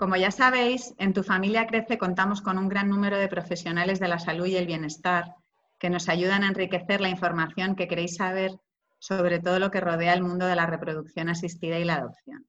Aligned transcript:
Como 0.00 0.16
ya 0.16 0.30
sabéis, 0.30 0.94
en 0.96 1.12
Tu 1.12 1.22
Familia 1.22 1.66
Crece 1.66 1.98
contamos 1.98 2.40
con 2.40 2.56
un 2.56 2.70
gran 2.70 2.88
número 2.88 3.18
de 3.18 3.28
profesionales 3.28 4.00
de 4.00 4.08
la 4.08 4.18
salud 4.18 4.46
y 4.46 4.56
el 4.56 4.64
bienestar 4.64 5.34
que 5.78 5.90
nos 5.90 6.08
ayudan 6.08 6.42
a 6.42 6.48
enriquecer 6.48 7.02
la 7.02 7.10
información 7.10 7.76
que 7.76 7.86
queréis 7.86 8.16
saber 8.16 8.58
sobre 8.98 9.40
todo 9.40 9.58
lo 9.58 9.70
que 9.70 9.82
rodea 9.82 10.14
el 10.14 10.22
mundo 10.22 10.46
de 10.46 10.56
la 10.56 10.64
reproducción 10.64 11.28
asistida 11.28 11.78
y 11.78 11.84
la 11.84 11.96
adopción. 11.96 12.46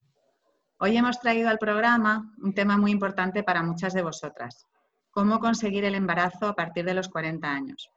Hoy 0.78 0.96
hemos 0.96 1.20
traído 1.20 1.50
al 1.50 1.58
programa 1.58 2.34
un 2.38 2.54
tema 2.54 2.78
muy 2.78 2.92
importante 2.92 3.44
para 3.44 3.64
muchas 3.64 3.94
de 3.94 4.02
vosotras, 4.02 4.66
cómo 5.10 5.42
conseguir 5.42 5.84
el 5.84 5.96
embarazo 5.96 6.48
a 6.48 6.56
partir 6.56 6.86
de 6.86 6.94
los 6.94 7.10
40 7.10 7.52
años, 7.52 7.92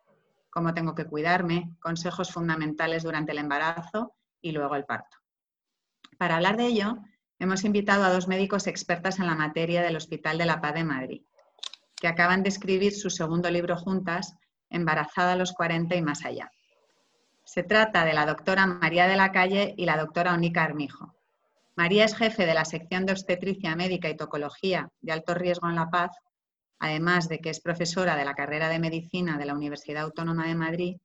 cómo 0.50 0.74
tengo 0.74 0.96
que 0.96 1.04
cuidarme, 1.04 1.76
consejos 1.80 2.32
fundamentales 2.32 3.04
durante 3.04 3.30
el 3.30 3.38
embarazo 3.38 4.16
y 4.40 4.50
luego 4.50 4.74
el 4.74 4.84
parto. 4.84 5.16
Para 6.18 6.34
hablar 6.34 6.56
de 6.56 6.66
ello, 6.66 6.98
hemos 7.38 7.64
invitado 7.64 8.04
a 8.04 8.12
dos 8.12 8.28
médicos 8.28 8.66
expertas 8.66 9.18
en 9.18 9.26
la 9.26 9.34
materia 9.34 9.82
del 9.82 9.96
Hospital 9.96 10.38
de 10.38 10.46
la 10.46 10.60
Paz 10.60 10.74
de 10.74 10.84
Madrid, 10.84 11.22
que 11.96 12.08
acaban 12.08 12.42
de 12.42 12.48
escribir 12.48 12.92
su 12.92 13.10
segundo 13.10 13.50
libro 13.50 13.76
juntas, 13.76 14.36
Embarazada 14.70 15.32
a 15.32 15.36
los 15.36 15.52
40 15.52 15.94
y 15.94 16.02
más 16.02 16.24
allá. 16.24 16.50
Se 17.44 17.62
trata 17.62 18.04
de 18.04 18.12
la 18.14 18.26
doctora 18.26 18.66
María 18.66 19.06
de 19.06 19.14
la 19.14 19.30
Calle 19.30 19.74
y 19.76 19.84
la 19.84 19.96
doctora 19.96 20.34
Onica 20.34 20.64
Armijo. 20.64 21.14
María 21.76 22.04
es 22.04 22.16
jefe 22.16 22.46
de 22.46 22.54
la 22.54 22.64
sección 22.64 23.06
de 23.06 23.12
obstetricia 23.12 23.76
médica 23.76 24.08
y 24.08 24.16
tocología 24.16 24.90
de 25.00 25.12
alto 25.12 25.34
riesgo 25.34 25.68
en 25.68 25.76
La 25.76 25.90
Paz, 25.90 26.10
además 26.78 27.28
de 27.28 27.38
que 27.38 27.50
es 27.50 27.60
profesora 27.60 28.16
de 28.16 28.24
la 28.24 28.34
carrera 28.34 28.68
de 28.68 28.78
medicina 28.78 29.38
de 29.38 29.44
la 29.44 29.54
Universidad 29.54 30.04
Autónoma 30.04 30.46
de 30.46 30.54
Madrid 30.54 30.96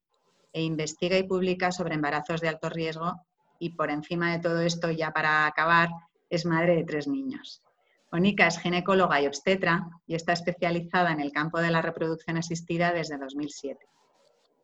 e 0.53 0.63
investiga 0.63 1.17
y 1.17 1.23
publica 1.23 1.71
sobre 1.71 1.95
embarazos 1.95 2.41
de 2.41 2.49
alto 2.49 2.69
riesgo 2.69 3.21
y 3.59 3.71
por 3.71 3.91
encima 3.91 4.31
de 4.31 4.39
todo 4.39 4.61
esto, 4.61 4.89
ya 4.89 5.11
para 5.11 5.45
acabar, 5.45 5.89
es 6.29 6.45
madre 6.45 6.75
de 6.75 6.83
tres 6.83 7.07
niños. 7.07 7.63
Onika 8.11 8.47
es 8.47 8.59
ginecóloga 8.59 9.21
y 9.21 9.27
obstetra 9.27 9.87
y 10.07 10.15
está 10.15 10.33
especializada 10.33 11.11
en 11.11 11.19
el 11.19 11.31
campo 11.31 11.59
de 11.59 11.69
la 11.69 11.81
reproducción 11.81 12.37
asistida 12.37 12.91
desde 12.91 13.17
2007. 13.17 13.79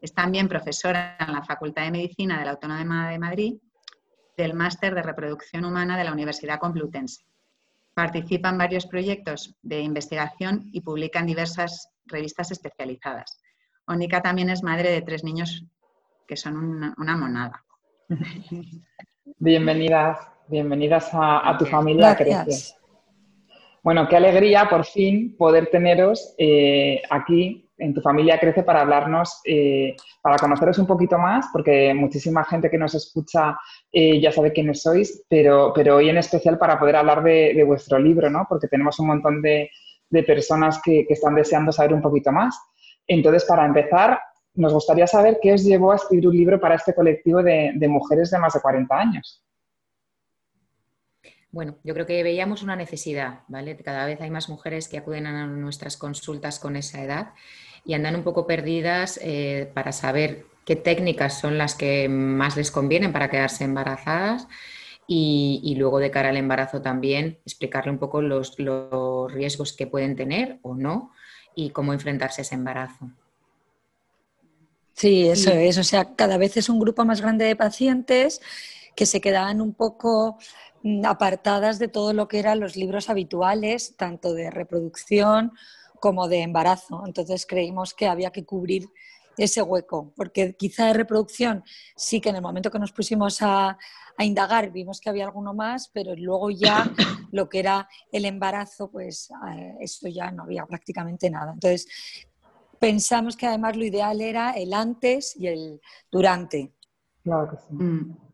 Es 0.02 0.14
también 0.14 0.48
profesora 0.48 1.18
en 1.20 1.34
la 1.34 1.44
Facultad 1.44 1.84
de 1.84 1.92
Medicina 1.92 2.40
de 2.40 2.46
la 2.46 2.52
Autónoma 2.52 3.10
de 3.10 3.20
Madrid 3.20 3.56
del 4.38 4.54
Máster 4.54 4.94
de 4.94 5.02
Reproducción 5.02 5.66
Humana 5.66 5.98
de 5.98 6.04
la 6.04 6.12
Universidad 6.12 6.60
Complutense. 6.60 7.24
Participa 7.94 8.50
en 8.50 8.58
varios 8.58 8.86
proyectos 8.86 9.56
de 9.62 9.80
investigación 9.80 10.70
y 10.74 10.82
publica 10.82 11.20
en 11.20 11.28
diversas 11.28 11.90
revistas 12.06 12.52
especializadas. 12.52 13.40
Onika 13.88 14.22
también 14.22 14.50
es 14.50 14.64
madre 14.64 14.92
de 14.92 15.02
tres 15.02 15.24
niños 15.24 15.66
que 16.28 16.36
son 16.36 16.58
una, 16.98 17.18
monada. 17.18 17.64
Bienvenidas, 19.38 20.20
bienvenidas 20.48 21.10
a, 21.14 21.56
tu 21.58 21.66
familia 21.66 22.16
Crece. 22.16 22.76
Bueno, 23.84 24.08
qué 24.08 24.18
alegría 24.18 24.68
por 24.70 24.86
fin 24.86 25.36
poder 25.38 25.68
teneros 25.68 26.34
eh, 26.38 27.02
aquí 27.10 27.70
en 27.78 27.94
tu 27.94 28.02
familia 28.02 28.40
Crece 28.40 28.64
para 28.64 28.82
hablarnos, 28.82 29.42
eh, 29.46 29.96
para 30.22 30.38
conoceros 30.38 30.78
un 30.80 30.88
poquito 30.88 31.18
más, 31.18 31.48
porque 31.52 31.94
muchísima 31.94 32.44
gente 32.46 32.70
que 32.70 32.78
nos 32.78 32.96
escucha 32.96 33.58
eh, 33.92 34.20
ya 34.22 34.32
sabe 34.32 34.54
quiénes 34.54 34.82
sois, 34.82 35.24
pero, 35.28 35.72
pero 35.74 35.98
hoy 35.98 36.10
en 36.10 36.18
especial 36.18 36.58
para 36.58 36.80
poder 36.80 36.96
hablar 36.96 37.22
de, 37.24 37.64
vuestro 37.66 38.00
libro, 38.00 38.30
¿no? 38.30 38.46
Porque 38.48 38.68
tenemos 38.68 39.00
un 39.00 39.08
montón 39.08 39.42
de, 39.42 39.70
personas 40.26 40.82
que, 40.82 41.06
están 41.10 41.36
deseando 41.36 41.72
saber 41.72 41.94
un 41.94 42.02
poquito 42.02 42.32
más. 42.32 42.58
Entonces, 43.06 43.44
para 43.46 43.66
empezar, 43.66 44.20
nos 44.54 44.74
gustaría 44.74 45.06
saber 45.06 45.40
qué 45.42 45.54
os 45.54 45.64
llevó 45.64 45.92
a 45.92 45.96
escribir 45.96 46.30
un 46.30 46.38
libro 46.38 46.60
para 46.60 46.76
este 46.76 46.96
colectivo 46.96 47.44
de, 47.44 47.74
de 47.76 47.88
mujeres 47.90 48.32
de 48.32 48.40
más 48.40 48.54
de 48.54 48.62
40 48.62 48.96
años. 48.96 49.46
Bueno, 51.56 51.78
yo 51.86 51.94
creo 51.94 52.06
que 52.06 52.22
veíamos 52.22 52.64
una 52.64 52.76
necesidad, 52.76 53.44
¿vale? 53.48 53.78
Cada 53.78 54.06
vez 54.06 54.20
hay 54.20 54.30
más 54.30 54.50
mujeres 54.50 54.90
que 54.90 54.98
acuden 54.98 55.26
a 55.26 55.48
nuestras 55.48 55.96
consultas 55.96 56.60
con 56.60 56.76
esa 56.76 57.02
edad 57.02 57.30
y 57.86 57.94
andan 57.94 58.18
un 58.18 58.26
poco 58.26 58.46
perdidas 58.46 59.18
eh, 59.24 59.72
para 59.74 59.94
saber 59.94 60.48
qué 60.66 60.76
técnicas 60.76 61.40
son 61.40 61.58
las 61.58 61.74
que 61.74 62.10
más 62.10 62.58
les 62.58 62.72
convienen 62.72 63.14
para 63.14 63.30
quedarse 63.30 63.64
embarazadas 63.64 64.50
y, 65.08 65.76
luego 65.78 66.00
de 66.00 66.12
cara 66.12 66.28
al 66.28 66.36
embarazo 66.36 66.82
también 66.82 67.40
explicarle 67.46 67.90
un 67.90 68.00
poco 68.00 68.22
los, 68.22 68.60
los 68.60 69.32
riesgos 69.32 69.72
que 69.72 69.88
pueden 69.88 70.18
tener 70.18 70.60
o 70.62 70.76
no 70.76 71.14
y 71.56 71.70
cómo 71.70 71.94
enfrentarse 71.94 72.42
a 72.42 72.44
ese 72.44 72.56
embarazo. 72.56 73.12
Sí, 74.92 75.30
eso 75.30 75.52
es. 75.52 75.78
O 75.78 75.86
sea, 75.86 76.16
cada 76.18 76.38
vez 76.38 76.58
es 76.58 76.68
un 76.68 76.82
grupo 76.82 77.06
más 77.06 77.22
grande 77.22 77.46
de 77.46 77.56
pacientes 77.56 78.42
que 78.94 79.06
se 79.06 79.22
quedaban 79.22 79.62
un 79.62 79.74
poco 79.74 80.38
apartadas 81.04 81.80
de 81.80 81.88
todo 81.88 82.14
lo 82.14 82.28
que 82.28 82.40
eran 82.40 82.60
los 82.60 82.76
libros 82.76 83.10
habituales, 83.10 83.96
tanto 83.98 84.34
de 84.34 84.52
reproducción 84.52 85.54
como 86.00 86.28
de 86.28 86.42
embarazo. 86.42 87.04
Entonces 87.06 87.46
creímos 87.46 87.94
que 87.94 88.08
había 88.08 88.32
que 88.32 88.46
cubrir 88.46 88.90
ese 89.38 89.62
hueco, 89.62 90.14
porque 90.16 90.56
quizá 90.56 90.86
de 90.86 90.94
reproducción 90.94 91.64
sí 91.96 92.22
que 92.22 92.30
en 92.30 92.38
el 92.38 92.42
momento 92.42 92.72
que 92.72 92.80
nos 92.80 92.92
pusimos 92.92 93.42
a, 93.42 93.78
indagar 94.20 94.72
vimos 94.72 95.02
que 95.02 95.10
había 95.10 95.26
alguno 95.26 95.54
más, 95.54 95.90
pero 95.90 96.16
luego 96.16 96.50
ya 96.50 96.90
lo 97.34 97.50
que 97.50 97.60
era 97.60 97.90
el 98.14 98.24
embarazo, 98.24 98.90
pues 98.90 99.30
eh, 99.50 99.76
esto 99.82 100.08
ya 100.08 100.32
no 100.32 100.44
había 100.44 100.66
prácticamente 100.66 101.30
nada. 101.30 101.52
Entonces 101.54 101.88
pensamos 102.80 103.36
que 103.36 103.48
además 103.48 103.76
lo 103.76 103.84
ideal 103.84 104.22
era 104.22 104.52
el 104.52 104.74
antes 104.74 105.36
y 105.36 105.48
el 105.48 105.82
durante. 106.10 106.72
Claro 107.24 107.50
que 107.50 107.58
sí. 107.58 107.74
Mm. 107.74 108.25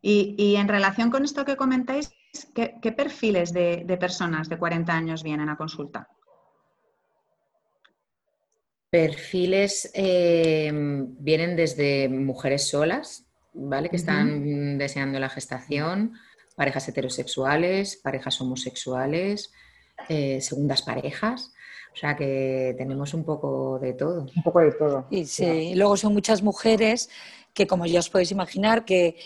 Y, 0.00 0.56
en 0.56 0.68
relación 0.68 1.10
con 1.10 1.24
esto 1.24 1.44
que 1.44 1.56
comentáis, 1.56 2.12
¿qué, 2.54 2.92
perfiles 2.92 3.52
de, 3.52 3.96
personas 3.98 4.48
de 4.48 4.58
40 4.58 4.92
años 4.92 5.22
vienen 5.22 5.48
a 5.48 5.56
consulta? 5.56 6.08
Perfiles 8.90 9.90
eh, 9.94 10.70
vienen 10.72 11.56
desde 11.56 12.08
mujeres 12.08 12.68
solas, 12.68 13.26
¿vale? 13.52 13.90
Que 13.90 13.96
están 13.96 14.78
deseando 14.78 15.18
la 15.18 15.28
gestación, 15.28 16.14
parejas 16.56 16.88
heterosexuales, 16.88 17.96
parejas 17.96 18.40
homosexuales, 18.40 19.52
eh, 20.08 20.40
segundas 20.40 20.82
parejas. 20.82 21.52
O 21.92 21.96
sea 21.96 22.16
que 22.16 22.74
tenemos 22.78 23.12
un 23.14 23.24
poco 23.24 23.78
de 23.80 23.92
todo. 23.92 24.26
Un 24.34 24.42
poco 24.42 24.60
de 24.60 24.72
todo. 24.72 25.06
Y 25.10 25.24
sí, 25.26 25.74
luego 25.74 25.96
son 25.96 26.12
muchas 26.12 26.42
mujeres 26.42 27.10
que 27.58 27.66
como 27.66 27.86
ya 27.86 27.98
os 27.98 28.08
podéis 28.08 28.30
imaginar, 28.30 28.84
que, 28.84 29.16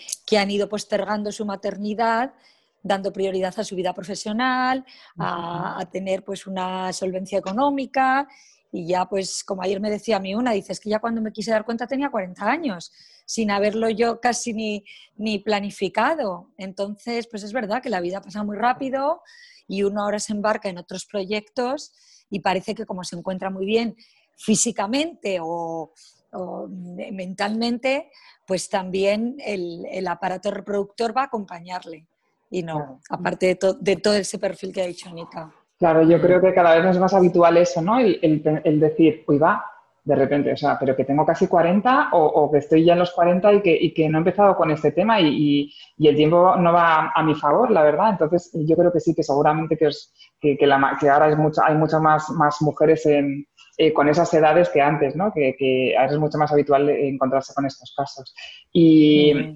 han 0.41 0.49
ido 0.49 0.67
postergando 0.67 1.31
su 1.31 1.45
maternidad 1.45 2.33
dando 2.81 3.13
prioridad 3.13 3.53
a 3.57 3.63
su 3.63 3.75
vida 3.75 3.93
profesional, 3.93 4.83
a, 5.19 5.87
tener 5.91 6.23
pues 6.23 6.47
una 6.47 6.91
solvencia 6.91 7.37
económica 7.37 8.27
y 8.71 8.87
ya 8.87 9.05
pues 9.05 9.43
como 9.43 9.61
ayer 9.61 9.79
me 9.79 9.91
decía 9.91 10.17
a 10.17 10.19
mí 10.19 10.33
una, 10.33 10.51
dices 10.51 10.79
que 10.79 10.89
ya 10.89 10.99
cuando 10.99 11.21
me 11.21 11.31
quise 11.31 11.51
dar 11.51 11.63
cuenta 11.63 11.85
tenía 11.85 12.09
40 12.09 12.43
años, 12.43 12.91
sin 13.25 13.51
haberlo 13.51 13.87
yo 13.89 14.19
casi 14.19 14.51
ni, 14.53 14.83
ni 15.15 15.37
planificado. 15.37 16.49
Entonces 16.57 17.27
pues 17.27 17.43
es 17.43 17.53
verdad 17.53 17.83
que 17.83 17.91
la 17.91 18.01
vida 18.01 18.19
pasa 18.19 18.43
muy 18.43 18.57
rápido 18.57 19.21
y 19.67 19.83
uno 19.83 20.01
ahora 20.01 20.17
se 20.17 20.33
embarca 20.33 20.69
en 20.69 20.79
otros 20.79 21.05
proyectos 21.05 21.93
y 22.31 22.39
parece 22.39 22.73
que 22.73 22.87
como 22.87 23.03
se 23.03 23.15
encuentra 23.15 23.51
muy 23.51 23.67
bien 23.67 23.95
físicamente 24.35 25.37
o, 25.39 25.93
mentalmente, 26.69 28.09
pues 28.45 28.69
también 28.69 29.37
el, 29.45 30.07
aparato 30.07 30.51
reproductor 30.51 31.15
va 31.15 31.21
a 31.21 31.25
acompañarle. 31.25 32.05
Y 32.49 32.61
no, 32.61 32.99
aparte 33.09 33.57
de, 33.79 33.95
todo 33.95 34.13
ese 34.13 34.37
perfil 34.37 34.73
que 34.73 34.81
ha 34.81 34.87
dicho 34.87 35.09
Anita. 35.09 35.51
Claro, 35.79 36.03
yo 36.03 36.21
creo 36.21 36.39
que 36.39 36.53
cada 36.53 36.75
vez 36.75 36.85
es 36.85 36.99
más 36.99 37.13
habitual 37.13 37.57
eso, 37.57 37.81
¿no? 37.81 37.99
El, 37.99 38.79
decir, 38.79 39.23
uy, 39.27 39.37
va, 39.39 39.65
de 40.03 40.15
repente, 40.15 40.53
o 40.53 40.57
sea, 40.57 40.77
pero 40.79 40.95
que 40.95 41.03
tengo 41.03 41.25
casi 41.25 41.47
40 41.47 42.09
o, 42.11 42.51
que 42.51 42.59
estoy 42.59 42.85
ya 42.85 42.93
en 42.93 42.99
los 42.99 43.11
40 43.11 43.53
y 43.53 43.61
que, 43.61 43.75
y 43.75 43.93
que 43.93 44.07
no 44.07 44.17
he 44.17 44.19
empezado 44.19 44.55
con 44.55 44.69
este 44.69 44.91
tema 44.91 45.19
y, 45.19 45.73
el 45.97 46.15
tiempo 46.15 46.55
no 46.57 46.73
va 46.73 47.11
a, 47.15 47.23
mi 47.23 47.33
favor, 47.33 47.71
la 47.71 47.81
verdad. 47.81 48.11
Entonces, 48.11 48.51
yo 48.53 48.75
creo 48.75 48.91
que 48.91 48.99
sí, 48.99 49.15
que 49.15 49.23
seguramente 49.23 49.75
que, 49.75 49.89
que, 50.39 50.57
que, 50.57 50.71
ahora 51.09 51.25
hay 51.25 51.75
muchas 51.75 52.01
más, 52.01 52.29
más 52.29 52.61
mujeres 52.61 53.05
en, 53.07 53.47
eh, 53.77 53.91
con 53.91 54.07
esas 54.07 54.31
edades 54.33 54.69
que 54.69 54.81
antes, 54.81 55.15
¿no? 55.15 55.31
Que, 55.33 55.55
que, 55.57 55.95
ahora 55.97 56.11
es 56.11 56.19
mucho 56.19 56.37
más 56.37 56.51
habitual 56.51 56.89
encontrarse 56.89 57.53
con 57.55 57.65
estos 57.65 57.93
casos. 57.97 58.33
Y, 58.71 59.53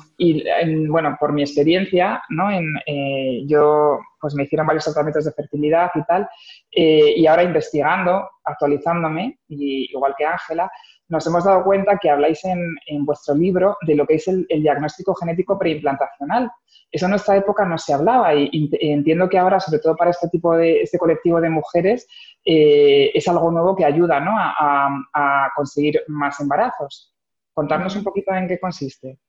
bueno, 0.88 1.16
por 1.20 1.34
mi 1.34 1.44
experiencia, 1.44 2.24
¿no? 2.30 2.50
En, 2.50 2.66
eh, 2.86 3.44
yo 3.46 4.00
pues 4.20 4.34
me 4.34 4.44
hicieron 4.44 4.66
varios 4.66 4.86
tratamientos 4.86 5.26
de 5.26 5.32
fertilidad 5.34 5.92
y 5.94 6.04
tal, 6.04 6.28
eh, 6.72 7.14
y 7.16 7.28
ahora 7.28 7.44
investigando, 7.44 8.28
actualizándome, 8.44 9.40
y, 9.48 9.92
igual 9.92 10.16
que 10.18 10.26
Ángela, 10.26 10.72
nos 11.10 11.26
hemos 11.26 11.44
dado 11.44 11.64
cuenta 11.64 11.98
que 12.02 12.10
habláis 12.10 12.44
en, 12.46 12.60
en 12.88 13.06
vuestro 13.06 13.36
libro 13.36 13.78
de 13.86 13.96
lo 13.96 14.06
que 14.06 14.16
es 14.16 14.28
el, 14.28 14.46
el 14.50 14.62
diagnóstico 14.62 15.16
genético 15.16 15.58
preimplantacional. 15.58 16.52
Eso 16.92 17.06
en 17.06 17.12
nuestra 17.12 17.36
época 17.36 17.66
no 17.66 17.78
se 17.78 17.94
hablaba 17.94 18.34
y, 18.34 18.70
entiendo 18.80 19.28
que 19.28 19.38
ahora, 19.38 19.60
sobre 19.60 19.80
todo 19.80 19.96
para 19.96 20.12
este 20.12 20.30
tipo 20.30 20.56
de, 20.56 20.82
este 20.82 20.98
colectivo 20.98 21.42
de 21.42 21.50
mujeres, 21.50 22.08
eh, 22.46 23.12
es 23.14 23.28
algo 23.28 23.52
nuevo 23.52 23.76
que 23.76 23.86
ayuda 23.86 24.20
¿no? 24.20 24.32
a, 24.38 24.90
a, 25.14 25.50
conseguir 25.56 26.02
más 26.08 26.40
embarazos. 26.40 27.14
Contarnos 27.54 27.96
un 27.96 28.04
poquito 28.04 28.34
en 28.34 28.48
qué 28.48 28.60
consiste. 28.60 29.20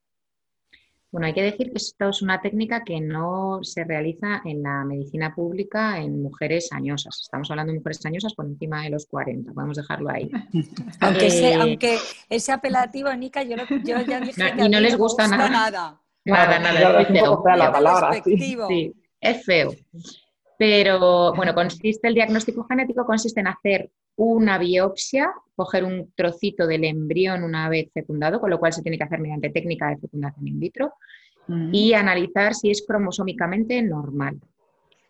Bueno, 1.11 1.25
hay 1.25 1.33
que 1.33 1.41
decir 1.41 1.71
que 1.71 1.77
esto 1.77 2.09
es 2.09 2.21
una 2.21 2.39
técnica 2.39 2.83
que 2.83 3.01
no 3.01 3.59
se 3.63 3.83
realiza 3.83 4.41
en 4.45 4.61
la 4.61 4.85
medicina 4.85 5.33
pública 5.33 5.99
en 5.99 6.21
mujeres 6.21 6.71
añosas. 6.71 7.21
Estamos 7.23 7.49
hablando 7.49 7.73
de 7.73 7.79
mujeres 7.79 8.05
añosas 8.05 8.35
por 8.35 8.45
encima 8.45 8.83
de 8.83 8.91
los 8.91 9.07
40, 9.07 9.51
podemos 9.53 9.77
dejarlo 9.77 10.11
ahí. 10.11 10.29
aunque, 11.01 11.27
ese, 11.27 11.51
eh, 11.51 11.55
aunque 11.55 11.97
ese 12.29 12.51
apelativo, 12.51 13.11
Nica, 13.15 13.41
yo, 13.41 13.55
yo 13.83 14.01
ya 14.01 14.19
dije 14.21 14.53
que 14.55 14.65
y 14.65 14.69
no 14.69 14.79
les 14.79 14.95
gusta, 14.95 15.27
nada. 15.27 15.49
nada. 15.49 16.01
Nada, 16.25 16.59
nada, 16.59 17.01
es 17.01 17.07
feo. 17.07 17.43
La 17.55 17.71
palabra, 17.71 18.21
sí. 18.23 18.93
es 19.19 19.45
feo. 19.45 19.73
Pero 20.59 21.33
bueno, 21.35 21.55
consiste 21.55 22.09
el 22.09 22.15
diagnóstico 22.15 22.65
genético 22.65 23.05
consiste 23.05 23.39
en 23.39 23.47
hacer 23.47 23.91
una 24.17 24.57
biopsia, 24.57 25.31
coger 25.55 25.85
un 25.85 26.11
trocito 26.13 26.67
del 26.67 26.83
embrión 26.83 27.43
una 27.43 27.69
vez 27.69 27.89
fecundado, 27.93 28.41
con 28.41 28.49
lo 28.49 28.59
cual 28.59 28.73
se 28.73 28.81
tiene 28.81 28.97
que 28.97 29.05
hacer 29.05 29.21
mediante 29.21 29.51
técnica 29.51 29.87
de 29.87 29.99
fecundación 29.99 30.49
in 30.49 30.59
vitro, 30.59 30.95
mm. 31.47 31.73
y 31.73 31.93
analizar 31.93 32.53
si 32.53 32.71
es 32.71 32.83
cromosómicamente 32.85 33.81
normal. 33.81 34.37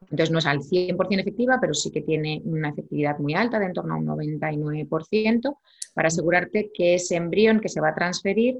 Entonces 0.03 0.29
no 0.29 0.37
es 0.37 0.45
al 0.45 0.59
100% 0.59 1.19
efectiva, 1.19 1.57
pero 1.59 1.73
sí 1.73 1.89
que 1.89 2.01
tiene 2.01 2.43
una 2.45 2.69
efectividad 2.69 3.17
muy 3.17 3.33
alta, 3.33 3.57
de 3.57 3.65
en 3.65 3.73
torno 3.73 3.95
a 3.95 3.97
un 3.97 4.05
99%, 4.05 5.57
para 5.95 6.09
asegurarte 6.09 6.69
que 6.71 6.93
ese 6.93 7.15
embrión 7.15 7.59
que 7.59 7.69
se 7.69 7.81
va 7.81 7.89
a 7.89 7.95
transferir, 7.95 8.59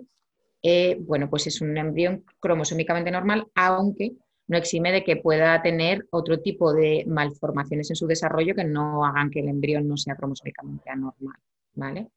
eh, 0.64 0.98
bueno, 1.02 1.30
pues 1.30 1.46
es 1.46 1.62
un 1.62 1.78
embrión 1.78 2.26
cromosómicamente 2.40 3.12
normal, 3.12 3.46
aunque 3.54 4.14
no 4.50 4.58
exime 4.58 4.92
de 4.92 5.04
que 5.04 5.16
pueda 5.16 5.62
tener 5.62 6.08
otro 6.10 6.40
tipo 6.40 6.74
de 6.74 7.06
malformaciones 7.08 7.92
en 7.92 7.96
su 7.96 8.08
desarrollo 8.08 8.56
que 8.56 8.64
no 8.64 9.06
hagan 9.06 9.30
que 9.30 9.42
el 9.42 9.48
embrión 9.48 9.88
no 9.88 9.96
sea 9.96 10.16
cromosómicamente 10.16 10.90
anormal, 10.90 11.38
¿vale? 11.76 12.08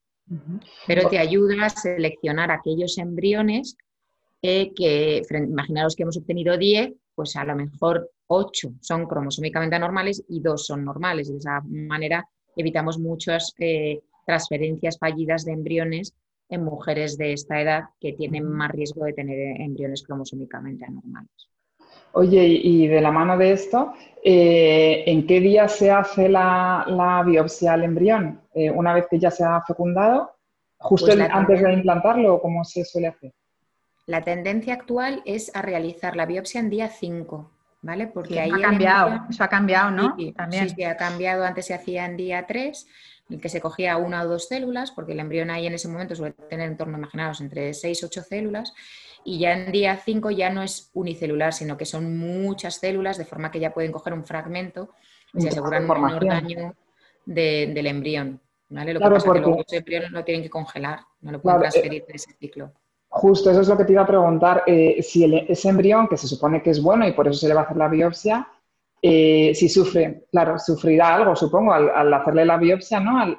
Pero 0.87 1.09
te 1.11 1.19
ayuda 1.19 1.67
a 1.67 1.69
seleccionar 1.69 2.51
aquellos 2.51 2.97
embriones 2.97 3.77
eh, 4.41 4.73
que, 4.75 5.23
imaginaros 5.31 5.95
que 5.95 6.05
hemos 6.05 6.17
obtenido 6.17 6.57
10, 6.57 6.95
pues 7.15 7.37
a 7.37 7.45
lo 7.45 7.55
mejor 7.55 8.11
8 8.29 8.77
son 8.81 9.07
cromosómicamente 9.07 9.77
anormales 9.77 10.25
y 10.27 10.41
2 10.41 10.67
son 10.67 10.87
normales. 10.87 11.31
De 11.31 11.37
esa 11.37 11.61
manera 11.67 12.27
evitamos 12.57 12.99
muchas 12.99 13.55
eh, 13.59 14.01
transferencias 14.25 14.99
fallidas 14.99 15.45
de 15.45 15.53
embriones 15.53 16.15
en 16.49 16.65
mujeres 16.65 17.19
de 17.19 17.35
esta 17.35 17.61
edad 17.61 17.83
que 18.01 18.15
tienen 18.15 18.49
más 18.49 18.71
riesgo 18.71 19.05
de 19.05 19.13
tener 19.13 19.61
embriones 19.61 20.03
cromosómicamente 20.03 20.87
anormales. 20.87 21.52
Oye, 22.13 22.45
y 22.47 22.87
de 22.87 23.01
la 23.01 23.11
mano 23.11 23.39
de 23.39 23.53
esto, 23.53 23.95
eh, 24.23 25.05
¿en 25.07 25.27
qué 25.27 25.41
día 25.41 25.67
se 25.69 25.91
hace 25.91 26.29
la, 26.29 27.23
biopsia 27.27 27.73
al 27.73 27.85
embrión? 27.85 28.41
Eh, 28.55 28.71
¿Una 28.71 28.93
vez 28.93 29.07
que 29.11 29.19
ya 29.19 29.31
se 29.31 29.45
ha 29.45 29.61
fecundado? 29.63 30.33
¿Justo 30.79 31.07
pues 31.07 31.29
antes 31.31 31.63
de 31.63 31.73
implantarlo 31.73 32.35
o 32.35 32.43
cómo 32.43 32.65
se 32.65 32.85
suele 32.85 33.09
hacer? 33.09 33.33
La 34.07 34.23
tendencia 34.23 34.75
actual 34.75 35.23
es 35.25 35.55
a 35.55 35.63
realizar 35.63 36.17
la 36.17 36.27
biopsia 36.27 36.61
en 36.61 36.71
día 36.71 36.89
5, 36.89 37.51
¿vale? 37.83 38.09
Porque 38.09 38.41
ahí 38.41 38.51
ha 38.51 38.61
cambiado, 38.61 39.21
eso 39.31 39.45
ha 39.45 39.49
cambiado, 39.49 39.91
¿no? 39.91 40.15
Sí, 40.17 40.33
También. 40.33 40.69
sí, 40.69 40.85
ha 40.85 40.97
cambiado, 40.97 41.45
antes 41.45 41.67
se 41.67 41.75
hacía 41.75 42.05
en 42.05 42.17
día 42.17 42.47
3, 42.47 42.87
en 43.29 43.37
el 43.37 43.41
que 43.41 43.49
se 43.49 43.61
cogía 43.61 43.97
una 43.97 44.23
o 44.23 44.29
dos 44.29 44.49
células, 44.49 44.91
porque 44.91 45.13
el 45.13 45.21
embrión 45.21 45.51
ahí 45.51 45.67
en 45.67 45.75
ese 45.75 45.89
momento 45.89 46.15
suele 46.15 46.35
tener 46.49 46.69
en 46.69 46.77
torno, 46.77 46.99
imaginaos, 46.99 47.41
entre 47.41 47.73
6 47.73 48.03
y 48.03 48.05
8 48.05 48.23
células, 48.23 48.75
y 49.25 49.39
ya 49.39 49.53
en 49.53 49.73
día 49.73 49.97
5 49.97 50.31
ya 50.31 50.51
no 50.51 50.63
es 50.63 50.91
unicelular, 50.95 51.53
sino 51.53 51.77
que 51.77 51.85
son 51.85 52.19
muchas 52.19 52.77
células, 52.77 53.19
de 53.19 53.25
forma 53.25 53.51
que 53.51 53.61
ya 53.61 53.73
pueden 53.73 53.93
coger 53.93 54.13
un 54.13 54.25
fragmento 54.25 54.91
y 55.33 55.43
se 55.43 55.49
aseguran 55.49 55.89
un 55.89 56.03
menor 56.03 56.27
daño 56.27 56.75
del 57.25 57.87
embrión. 57.87 58.41
¿vale? 58.69 58.95
Lo 58.95 59.01
que 59.01 59.05
pasa 59.05 59.17
es 59.29 59.33
que 59.33 59.41
luego 59.41 59.61
ese 59.67 59.77
embrión 59.77 60.13
lo 60.13 60.25
tienen 60.25 60.43
que 60.43 60.51
congelar, 60.51 61.01
no 61.21 61.33
lo 61.33 61.41
pueden 61.41 61.59
eh, 61.59 61.63
transferir 61.63 62.05
de 62.07 62.13
ese 62.15 62.33
ciclo. 62.35 62.73
Justo, 63.09 63.51
eso 63.51 63.61
es 63.61 63.69
lo 63.69 63.77
que 63.77 63.85
te 63.85 63.93
iba 63.93 64.03
a 64.03 64.07
preguntar. 64.07 64.65
Eh, 64.67 65.03
si 65.03 65.25
ese 65.49 65.69
embrión, 65.69 66.09
que 66.09 66.17
se 66.17 66.27
supone 66.27 66.63
que 66.63 66.71
es 66.71 66.83
bueno 66.83 67.07
y 67.07 67.13
por 67.13 67.29
eso 67.29 67.39
se 67.39 67.49
le 67.49 67.55
va 67.55 67.61
a 67.61 67.65
hacer 67.65 67.77
la 67.77 67.89
biopsia, 67.89 68.49
eh, 69.05 69.53
si 69.53 69.69
sufre, 69.69 70.27
claro, 70.31 70.57
sufrirá 70.61 71.17
algo, 71.17 71.35
supongo, 71.35 71.73
al, 71.73 72.15
hacerle 72.15 72.45
la 72.45 72.57
biopsia, 72.57 73.01
¿no? 73.01 73.37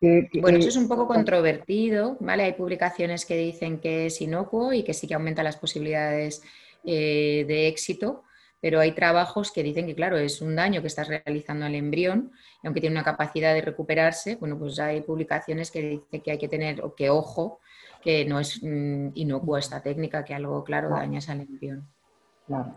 bueno, 0.00 0.58
eso 0.58 0.68
es 0.68 0.76
un 0.76 0.88
poco 0.88 1.06
controvertido, 1.06 2.16
¿vale? 2.20 2.44
Hay 2.44 2.52
publicaciones 2.54 3.26
que 3.26 3.36
dicen 3.36 3.80
que 3.80 4.06
es 4.06 4.20
inocuo 4.22 4.72
y 4.72 4.84
que 4.84 4.94
sí 4.94 5.06
que 5.06 5.14
aumenta 5.14 5.42
las 5.42 5.56
posibilidades 5.56 6.42
eh, 6.84 7.44
de 7.46 7.68
éxito, 7.68 8.22
pero 8.62 8.80
hay 8.80 8.92
trabajos 8.92 9.52
que 9.52 9.62
dicen 9.62 9.86
que, 9.86 9.94
claro, 9.94 10.16
es 10.16 10.40
un 10.40 10.56
daño 10.56 10.80
que 10.80 10.86
estás 10.86 11.08
realizando 11.08 11.66
al 11.66 11.74
embrión 11.74 12.32
y 12.62 12.66
aunque 12.66 12.80
tiene 12.80 12.94
una 12.94 13.04
capacidad 13.04 13.52
de 13.52 13.60
recuperarse, 13.60 14.36
bueno, 14.36 14.58
pues 14.58 14.78
hay 14.78 15.02
publicaciones 15.02 15.70
que 15.70 15.82
dicen 15.82 16.22
que 16.22 16.30
hay 16.30 16.38
que 16.38 16.48
tener, 16.48 16.82
o 16.82 16.94
que 16.94 17.10
ojo, 17.10 17.60
que 18.00 18.24
no 18.24 18.40
es 18.40 18.62
mm, 18.62 19.10
inocuo 19.14 19.58
esta 19.58 19.82
técnica, 19.82 20.24
que 20.24 20.34
algo, 20.34 20.64
claro, 20.64 20.88
dañas 20.90 21.28
al 21.28 21.40
embrión. 21.40 21.88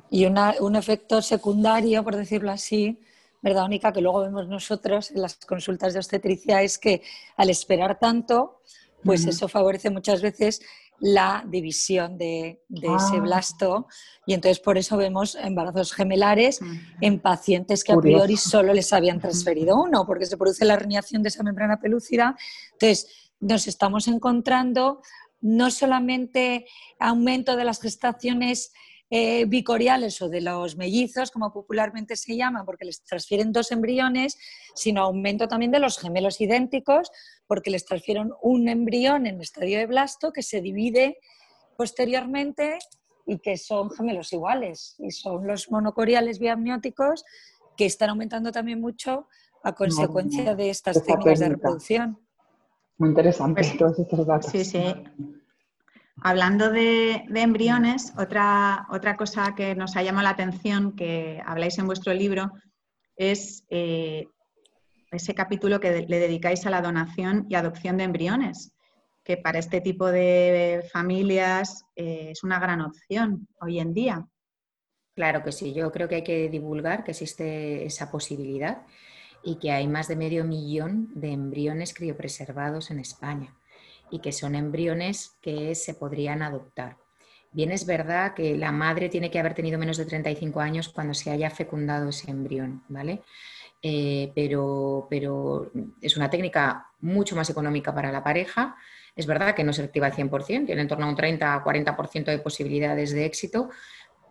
Y 0.09 0.25
un 0.25 0.75
efecto 0.75 1.21
secundario, 1.21 2.03
por 2.03 2.15
decirlo 2.15 2.51
así, 2.51 2.99
¿verdad, 3.41 3.65
Única? 3.65 3.91
Que 3.91 4.01
luego 4.01 4.21
vemos 4.21 4.47
nosotros 4.47 5.11
en 5.11 5.21
las 5.21 5.35
consultas 5.37 5.93
de 5.93 5.99
obstetricia 5.99 6.61
es 6.61 6.77
que 6.77 7.01
al 7.37 7.49
esperar 7.49 7.99
tanto, 7.99 8.61
pues 9.03 9.25
eso 9.25 9.47
favorece 9.47 9.89
muchas 9.89 10.21
veces 10.21 10.61
la 10.99 11.43
división 11.47 12.17
de, 12.17 12.61
ese 12.69 13.17
ah. 13.17 13.19
blasto 13.21 13.87
y 14.27 14.35
entonces 14.35 14.59
por 14.59 14.77
eso 14.77 14.97
vemos 14.97 15.33
embarazos 15.33 15.93
gemelares 15.93 16.59
en 17.01 17.19
pacientes 17.19 17.83
que 17.83 17.91
a 17.91 17.97
priori 17.97 18.37
solo 18.37 18.71
les 18.71 18.93
habían 18.93 19.19
transferido 19.19 19.81
uno, 19.81 20.05
porque 20.05 20.27
se 20.27 20.37
produce 20.37 20.63
la 20.63 20.75
herniación 20.75 21.23
de 21.23 21.29
esa 21.29 21.41
membrana 21.41 21.79
pelúcida. 21.79 22.37
Entonces 22.73 23.31
nos 23.39 23.67
estamos 23.67 24.07
encontrando 24.07 25.01
no 25.41 25.71
solamente 25.71 26.67
aumento 26.99 27.55
de 27.55 27.65
las 27.65 27.81
gestaciones 27.81 28.71
eh, 29.13 29.43
bicoriales 29.43 30.21
o 30.21 30.29
de 30.29 30.39
los 30.39 30.77
mellizos, 30.77 31.31
como 31.31 31.51
popularmente 31.51 32.15
se 32.15 32.37
llaman, 32.37 32.65
porque 32.65 32.85
les 32.85 33.03
transfieren 33.03 33.51
dos 33.51 33.73
embriones, 33.73 34.37
sino 34.73 35.01
aumento 35.01 35.49
también 35.49 35.71
de 35.71 35.79
los 35.79 35.99
gemelos 35.99 36.39
idénticos, 36.39 37.11
porque 37.45 37.71
les 37.71 37.83
transfieren 37.83 38.31
un 38.41 38.69
embrión 38.69 39.27
en 39.27 39.41
estadio 39.41 39.79
de 39.79 39.85
blasto 39.85 40.31
que 40.31 40.43
se 40.43 40.61
divide 40.61 41.17
posteriormente 41.75 42.79
y 43.25 43.39
que 43.39 43.57
son 43.57 43.91
gemelos 43.91 44.31
iguales. 44.31 44.95
Y 44.97 45.11
son 45.11 45.45
los 45.45 45.69
monocoriales 45.69 46.39
biamnióticos 46.39 47.25
que 47.75 47.87
están 47.87 48.11
aumentando 48.11 48.53
también 48.53 48.79
mucho 48.79 49.27
a 49.61 49.75
consecuencia 49.75 50.55
de 50.55 50.69
estas 50.69 51.03
técnicas 51.03 51.39
de 51.39 51.49
reproducción. 51.49 52.17
Muy 52.97 53.09
interesante 53.09 53.61
pues 53.61 53.77
todos 53.77 53.99
estos 53.99 54.25
datos. 54.25 54.51
Sí, 54.51 54.63
sí. 54.63 54.81
Hablando 56.17 56.69
de, 56.69 57.23
embriones, 57.33 58.13
otra, 58.17 58.85
otra, 58.89 59.15
cosa 59.15 59.55
que 59.55 59.75
nos 59.75 59.95
ha 59.95 60.03
llamado 60.03 60.25
la 60.25 60.31
atención, 60.31 60.95
que 60.95 61.41
habláis 61.45 61.77
en 61.79 61.87
vuestro 61.87 62.13
libro, 62.13 62.51
es 63.15 63.65
eh, 63.69 64.27
ese 65.11 65.33
capítulo 65.33 65.79
que 65.79 66.05
le 66.07 66.19
dedicáis 66.19 66.65
a 66.65 66.69
la 66.69 66.81
donación 66.81 67.45
y 67.49 67.55
adopción 67.55 67.97
de 67.97 68.03
embriones, 68.03 68.73
que 69.23 69.37
para 69.37 69.59
este 69.59 69.81
tipo 69.81 70.07
de 70.07 70.87
familias 70.91 71.85
eh, 71.95 72.29
es 72.31 72.43
una 72.43 72.59
gran 72.59 72.81
opción 72.81 73.47
hoy 73.59 73.79
en 73.79 73.93
día. 73.93 74.27
Claro 75.15 75.43
que 75.43 75.51
sí, 75.51 75.73
yo 75.73 75.91
creo 75.91 76.07
que 76.07 76.15
hay 76.15 76.23
que 76.23 76.49
divulgar 76.49 77.03
que 77.03 77.11
existe 77.11 77.85
esa 77.85 78.11
posibilidad 78.11 78.83
y 79.43 79.57
que 79.57 79.71
hay 79.71 79.87
más 79.87 80.07
de 80.07 80.15
medio 80.15 80.45
millón 80.45 81.09
de 81.15 81.31
embriones 81.31 81.93
criopreservados 81.93 82.91
en 82.91 82.99
España 82.99 83.55
y 84.11 84.19
que 84.19 84.31
son 84.31 84.55
embriones 84.55 85.37
que 85.41 85.73
se 85.73 85.93
podrían 85.95 86.43
adoptar. 86.43 86.97
Bien 87.53 87.71
es 87.71 87.85
verdad 87.85 88.33
que 88.33 88.55
la 88.55 88.71
madre 88.71 89.09
tiene 89.09 89.29
que 89.29 89.39
haber 89.39 89.53
tenido 89.53 89.79
menos 89.79 89.97
de 89.97 90.05
35 90.05 90.61
años 90.61 90.89
cuando 90.89 91.13
se 91.13 91.31
haya 91.31 91.49
fecundado 91.49 92.09
ese 92.09 92.31
embrión, 92.31 92.83
¿vale? 92.87 93.23
Eh, 93.81 94.31
pero, 94.35 95.07
pero, 95.09 95.71
es 96.01 96.15
una 96.15 96.29
técnica 96.29 96.87
mucho 96.99 97.35
más 97.35 97.49
económica 97.49 97.93
para 97.93 98.11
la 98.11 98.23
pareja. 98.23 98.75
Es 99.15 99.25
verdad 99.25 99.55
que 99.55 99.63
no 99.63 99.73
se 99.73 99.83
activa 99.83 100.07
al 100.07 100.13
100%, 100.13 100.65
tiene 100.65 100.81
en 100.81 100.87
torno 100.87 101.05
a 101.05 101.09
un 101.09 101.17
30-40% 101.17 102.25
de 102.25 102.39
posibilidades 102.39 103.11
de 103.11 103.25
éxito 103.25 103.69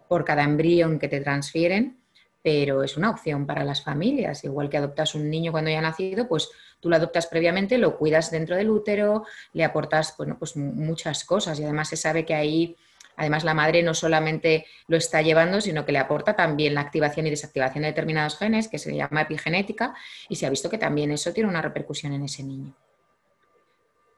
por 0.08 0.24
cada 0.24 0.42
embrión 0.42 0.98
que 0.98 1.08
te 1.08 1.20
transfieren, 1.20 1.99
pero 2.42 2.82
es 2.82 2.96
una 2.96 3.10
opción 3.10 3.46
para 3.46 3.64
las 3.64 3.82
familias. 3.82 4.44
Igual 4.44 4.70
que 4.70 4.78
adoptas 4.78 5.14
un 5.14 5.28
niño 5.28 5.52
cuando 5.52 5.70
ya 5.70 5.78
ha 5.78 5.82
nacido, 5.82 6.26
pues 6.28 6.48
tú 6.80 6.88
lo 6.88 6.96
adoptas 6.96 7.26
previamente, 7.26 7.78
lo 7.78 7.96
cuidas 7.96 8.30
dentro 8.30 8.56
del 8.56 8.70
útero, 8.70 9.24
le 9.52 9.64
aportas 9.64 10.14
bueno, 10.16 10.36
pues 10.38 10.56
muchas 10.56 11.24
cosas 11.24 11.58
y 11.60 11.64
además 11.64 11.88
se 11.88 11.96
sabe 11.96 12.24
que 12.24 12.34
ahí, 12.34 12.76
además 13.16 13.44
la 13.44 13.54
madre 13.54 13.82
no 13.82 13.92
solamente 13.92 14.66
lo 14.88 14.96
está 14.96 15.20
llevando, 15.20 15.60
sino 15.60 15.84
que 15.84 15.92
le 15.92 15.98
aporta 15.98 16.34
también 16.34 16.74
la 16.74 16.80
activación 16.80 17.26
y 17.26 17.30
desactivación 17.30 17.82
de 17.82 17.88
determinados 17.88 18.38
genes, 18.38 18.68
que 18.68 18.78
se 18.78 18.94
llama 18.94 19.22
epigenética, 19.22 19.94
y 20.28 20.36
se 20.36 20.46
ha 20.46 20.50
visto 20.50 20.70
que 20.70 20.78
también 20.78 21.10
eso 21.10 21.32
tiene 21.32 21.50
una 21.50 21.62
repercusión 21.62 22.14
en 22.14 22.24
ese 22.24 22.42
niño. 22.42 22.74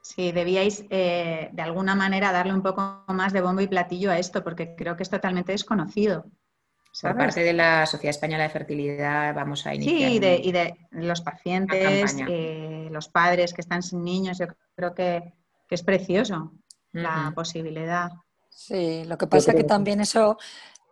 Sí, 0.01 0.33
debíais 0.33 0.85
eh, 0.89 1.49
de 1.53 1.61
alguna 1.61 1.95
manera 1.95 2.33
darle 2.33 2.53
un 2.53 2.61
poco 2.61 3.03
más 3.07 3.31
de 3.31 3.39
bombo 3.39 3.61
y 3.61 3.67
platillo 3.67 4.11
a 4.11 4.19
esto, 4.19 4.43
porque 4.43 4.75
creo 4.75 4.97
que 4.97 5.03
es 5.03 5.09
totalmente 5.09 5.53
desconocido. 5.53 6.25
Por 7.01 7.17
parte 7.17 7.41
de 7.41 7.53
la 7.53 7.85
Sociedad 7.85 8.11
Española 8.11 8.43
de 8.43 8.49
Fertilidad 8.49 9.33
vamos 9.33 9.65
a 9.65 9.73
iniciar. 9.73 9.97
Sí, 9.97 10.15
y 10.43 10.51
de, 10.51 10.77
los 10.91 11.21
pacientes, 11.21 12.15
eh, 12.27 12.87
los 12.91 13.09
padres 13.09 13.53
que 13.53 13.61
están 13.61 13.81
sin 13.81 14.03
niños, 14.03 14.37
yo 14.37 14.47
creo 14.75 14.93
que, 14.93 15.33
es 15.69 15.81
precioso 15.81 16.51
la 16.91 17.31
posibilidad. 17.33 18.11
Sí, 18.47 19.05
lo 19.05 19.17
que 19.17 19.25
pasa 19.25 19.49
es 19.49 19.57
que 19.57 19.63
también 19.63 20.01
eso 20.01 20.37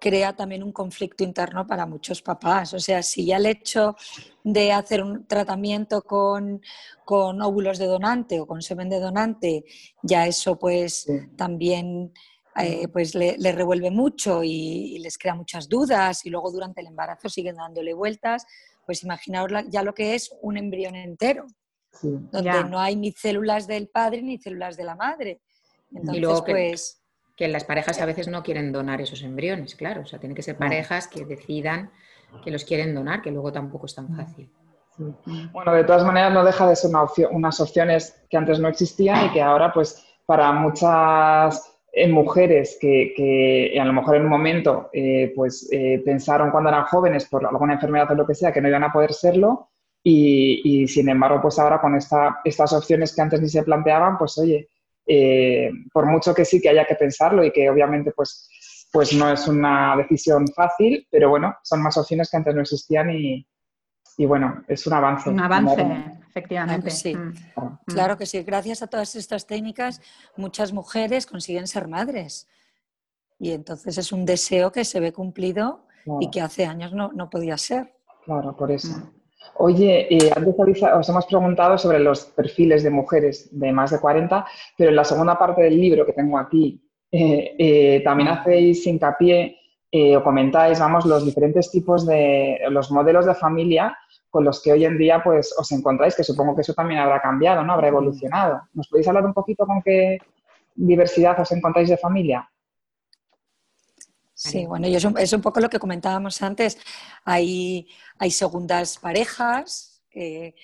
crea 0.02 0.36
también 0.36 0.64
un 0.64 0.72
conflicto 0.72 1.24
interno 1.24 1.68
para 1.68 1.86
muchos 1.86 2.24
papás. 2.24 2.74
O 2.74 2.80
sea, 2.80 3.04
si 3.04 3.28
ya 3.28 3.38
el 3.38 3.46
hecho 3.46 3.96
de 4.44 4.74
hacer 4.74 5.04
un 5.04 5.28
tratamiento 5.28 6.02
con, 6.02 6.60
óvulos 7.06 7.78
de 7.78 7.86
donante 7.86 8.40
o 8.40 8.48
con 8.48 8.64
semen 8.64 8.90
de 8.90 9.00
donante, 9.00 9.64
ya 10.02 10.26
eso 10.26 10.58
pues 10.58 11.08
también 11.38 12.12
eh, 12.60 12.88
pues 12.90 13.16
le, 13.16 13.38
revuelve 13.52 13.92
mucho 13.92 14.44
y, 14.44 15.00
les 15.00 15.18
crea 15.18 15.36
muchas 15.36 15.70
dudas 15.70 16.26
y 16.26 16.30
luego 16.30 16.52
durante 16.52 16.82
el 16.82 16.88
embarazo 16.88 17.30
siguen 17.30 17.56
dándole 17.56 17.94
vueltas, 17.94 18.46
pues 18.86 19.04
imaginaos 19.04 19.52
ya 19.70 19.84
lo 19.84 19.94
que 19.94 20.16
es 20.16 20.36
un 20.42 20.58
embrión 20.58 20.96
entero, 20.96 21.46
donde 22.02 22.64
no 22.66 22.80
hay 22.80 22.96
ni 22.96 23.12
células 23.12 23.68
del 23.68 23.88
padre 23.88 24.22
ni 24.22 24.38
células 24.38 24.76
de 24.76 24.84
la 24.84 24.96
madre. 24.96 25.42
Entonces, 25.92 26.18
y 26.18 26.20
luego 26.20 26.44
que, 26.44 26.52
pues... 26.52 27.02
Que 27.38 27.48
las 27.48 27.64
parejas 27.64 28.00
a 28.02 28.06
veces 28.06 28.28
no 28.28 28.44
quieren 28.44 28.72
donar 28.72 29.02
esos 29.02 29.24
embriones, 29.24 29.76
claro, 29.76 30.02
o 30.02 30.06
sea, 30.06 30.20
tienen 30.20 30.36
que 30.36 30.44
ser 30.44 30.58
parejas 30.58 31.08
que 31.08 31.26
decidan 31.26 31.92
que 32.44 32.52
los 32.52 32.64
quieren 32.66 32.94
donar, 32.94 33.22
que 33.22 33.32
luego 33.32 33.52
tampoco 33.52 33.86
es 33.86 33.96
tan 33.96 34.16
fácil. 34.16 34.52
Bueno, 35.52 35.74
de 35.74 35.84
todas 35.84 36.06
maneras 36.06 36.34
no 36.34 36.44
deja 36.44 36.68
de 36.68 36.76
ser 36.76 36.90
una 36.90 37.04
opción, 37.04 37.30
unas 37.34 37.60
opciones 37.60 38.22
que 38.30 38.38
antes 38.38 38.60
no 38.60 38.68
existían 38.68 39.26
y 39.26 39.32
que 39.32 39.42
ahora 39.42 39.72
pues 39.74 40.06
para 40.26 40.52
muchas 40.52 41.71
en 41.92 42.12
mujeres 42.12 42.78
que, 42.80 43.78
a 43.80 43.86
lo 43.86 43.94
mejor 43.94 44.16
en 44.16 44.24
un 44.24 44.30
momento 44.30 44.90
eh, 44.94 45.34
pues 45.36 45.68
eh, 45.72 46.02
pensaron 46.06 46.52
cuando 46.52 46.70
eran 46.70 46.86
jóvenes 46.86 47.26
por 47.26 47.46
alguna 47.46 47.74
enfermedad 47.74 48.12
o 48.12 48.16
lo 48.16 48.26
que 48.26 48.36
sea 48.36 48.54
que 48.54 48.62
no 48.62 48.70
iban 48.70 48.84
a 48.84 48.94
poder 48.94 49.14
serlo 49.14 49.70
y, 50.04 50.88
sin 50.88 51.10
embargo 51.10 51.42
pues 51.42 51.60
ahora 51.60 51.80
con 51.80 51.96
esta, 51.96 52.40
estas 52.44 52.74
opciones 52.74 53.14
que 53.14 53.22
antes 53.22 53.42
ni 53.42 53.50
se 53.50 53.64
planteaban 53.64 54.18
pues 54.18 54.38
oye 54.38 54.70
eh, 55.06 55.70
por 55.92 56.06
mucho 56.06 56.34
que 56.34 56.46
sí 56.46 56.62
que 56.62 56.70
haya 56.70 56.86
que 56.86 56.96
pensarlo 56.96 57.44
y 57.44 57.52
que 57.52 57.70
obviamente 57.70 58.12
pues 58.12 58.50
pues 58.92 59.14
no 59.14 59.32
es 59.32 59.48
una 59.48 59.96
decisión 59.98 60.48
fácil 60.48 61.06
pero 61.12 61.30
bueno 61.30 61.56
son 61.62 61.82
más 61.84 61.98
opciones 61.98 62.32
que 62.32 62.38
antes 62.38 62.56
no 62.56 62.62
existían 62.62 63.12
y, 63.12 63.46
y 64.18 64.26
bueno, 64.26 64.64
es 64.68 64.86
un 64.88 64.94
avance. 64.94 65.30
Un 65.30 65.40
avance, 65.40 65.84
efectivamente. 66.32 66.90
sí. 66.90 67.16
Mm. 67.16 67.34
Mm. 67.56 67.78
Claro 67.86 68.18
que 68.18 68.26
sí. 68.26 68.42
Gracias 68.44 68.82
a 68.82 68.88
todas 68.88 69.16
estas 69.16 69.46
técnicas, 69.46 70.02
muchas 70.38 70.74
mujeres 70.74 71.26
consiguen 71.26 71.68
ser 71.68 71.88
madres. 71.88 72.48
Y 73.38 73.52
entonces 73.52 73.98
es 73.98 74.12
un 74.12 74.26
deseo 74.26 74.72
que 74.72 74.86
se 74.86 75.00
ve 75.00 75.12
cumplido 75.12 75.86
y 76.20 76.30
que 76.30 76.42
hace 76.42 76.66
años 76.66 76.94
no, 76.94 77.30
podía 77.30 77.58
ser. 77.58 77.94
Claro, 78.26 78.56
por 78.56 78.72
eso. 78.72 78.98
Mm. 78.98 79.22
Oye, 79.56 80.08
eh, 80.10 80.32
antes 80.36 80.56
os 80.84 81.10
hemos 81.10 81.26
preguntado 81.26 81.78
sobre 81.78 82.00
los 82.00 82.26
perfiles 82.26 82.84
de 82.84 82.92
mujeres 82.92 83.50
de 83.52 83.72
más 83.72 83.92
de 83.92 84.00
40, 84.00 84.46
pero 84.78 84.92
en 84.92 84.96
la 84.96 85.04
segunda 85.04 85.38
parte 85.38 85.64
del 85.64 85.80
libro 85.80 86.06
que 86.06 86.14
tengo 86.14 86.38
aquí 86.38 86.80
eh, 87.12 87.56
eh, 87.58 88.02
también 88.04 88.30
hacéis 88.30 88.86
hincapié 88.86 89.58
o 90.16 90.24
comentáis, 90.24 90.80
vamos, 90.80 91.06
los 91.06 91.26
diferentes 91.26 91.70
tipos 91.70 92.06
de, 92.06 92.60
los 92.70 92.92
modelos 92.92 93.26
de 93.26 93.36
familia 93.36 93.98
con 94.32 94.46
los 94.46 94.64
que 94.64 94.72
hoy 94.72 94.86
en 94.86 94.98
día 94.98 95.22
pues 95.22 95.54
os 95.58 95.72
encontráis, 95.74 96.16
que 96.16 96.24
supongo 96.24 96.56
que 96.56 96.62
eso 96.62 96.74
también 96.74 97.02
habrá 97.02 97.22
cambiado, 97.22 97.64
¿no? 97.64 97.74
Habrá 97.74 97.90
evolucionado. 97.90 98.62
¿Nos 98.74 98.88
podéis 98.88 99.08
hablar 99.10 99.26
un 99.26 99.34
poquito 99.34 99.68
con 99.68 99.82
qué 99.82 100.18
diversidad 100.74 101.40
os 101.40 101.52
encontráis 101.52 101.90
de 101.90 101.98
familia? 101.98 102.50
Sí, 104.34 104.66
bueno, 104.66 104.88
y 104.88 104.96
es 104.96 105.04
un, 105.34 105.42
poco 105.42 105.60
lo 105.60 105.70
que 105.70 105.78
comentábamos 105.78 106.42
antes. 106.42 106.80
Hay, 107.26 107.88
hay 108.18 108.32
segundas 108.32 108.98
parejas 108.98 110.02
que, 110.10 110.56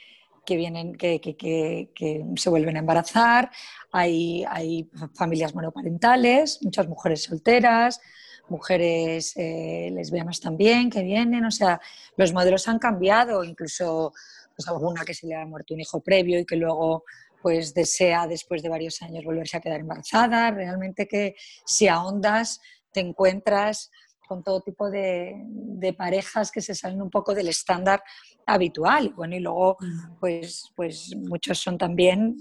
vienen, 0.47 0.95
que, 0.95 1.19
que, 1.21 2.25
se 2.37 2.49
vuelven 2.49 2.77
a 2.77 2.79
embarazar, 2.79 3.51
hay, 3.91 4.45
hay 4.49 4.89
familias 5.13 5.53
monoparentales, 5.53 6.59
muchas 6.63 6.87
mujeres 6.87 7.23
solteras, 7.23 8.01
mujeres 8.49 9.33
eh, 9.35 9.89
lesbianas 9.93 10.39
también 10.39 10.89
que 10.89 11.03
vienen, 11.03 11.45
o 11.45 11.51
sea, 11.51 11.79
los 12.15 12.33
modelos 12.33 12.67
han 12.67 12.79
cambiado, 12.79 13.43
incluso 13.43 14.13
pues, 14.55 14.67
alguna 14.67 15.05
que 15.05 15.13
se 15.13 15.27
le 15.27 15.35
ha 15.35 15.45
muerto 15.45 15.73
un 15.73 15.81
hijo 15.81 16.01
previo 16.01 16.39
y 16.39 16.45
que 16.45 16.55
luego 16.55 17.03
pues 17.41 17.73
desea 17.73 18.27
después 18.27 18.63
de 18.63 18.69
varios 18.69 19.01
años 19.01 19.23
volverse 19.23 19.57
a 19.57 19.61
quedar 19.61 19.79
embarazada, 19.79 20.51
realmente 20.51 21.07
que 21.07 21.35
si 21.65 21.87
ahondas 21.87 22.59
te 22.91 22.99
encuentras 22.99 23.91
con 24.27 24.43
todo 24.43 24.61
tipo 24.61 24.91
de, 24.91 25.95
parejas 25.97 26.51
que 26.51 26.61
se 26.61 26.75
salen 26.75 27.01
un 27.01 27.09
poco 27.09 27.33
del 27.33 27.47
estándar 27.47 28.03
habitual. 28.45 29.13
Bueno, 29.15 29.35
y 29.35 29.39
luego, 29.39 29.77
pues, 30.19 30.71
pues 30.75 31.15
muchos 31.15 31.59
son 31.59 31.77
también 31.77 32.35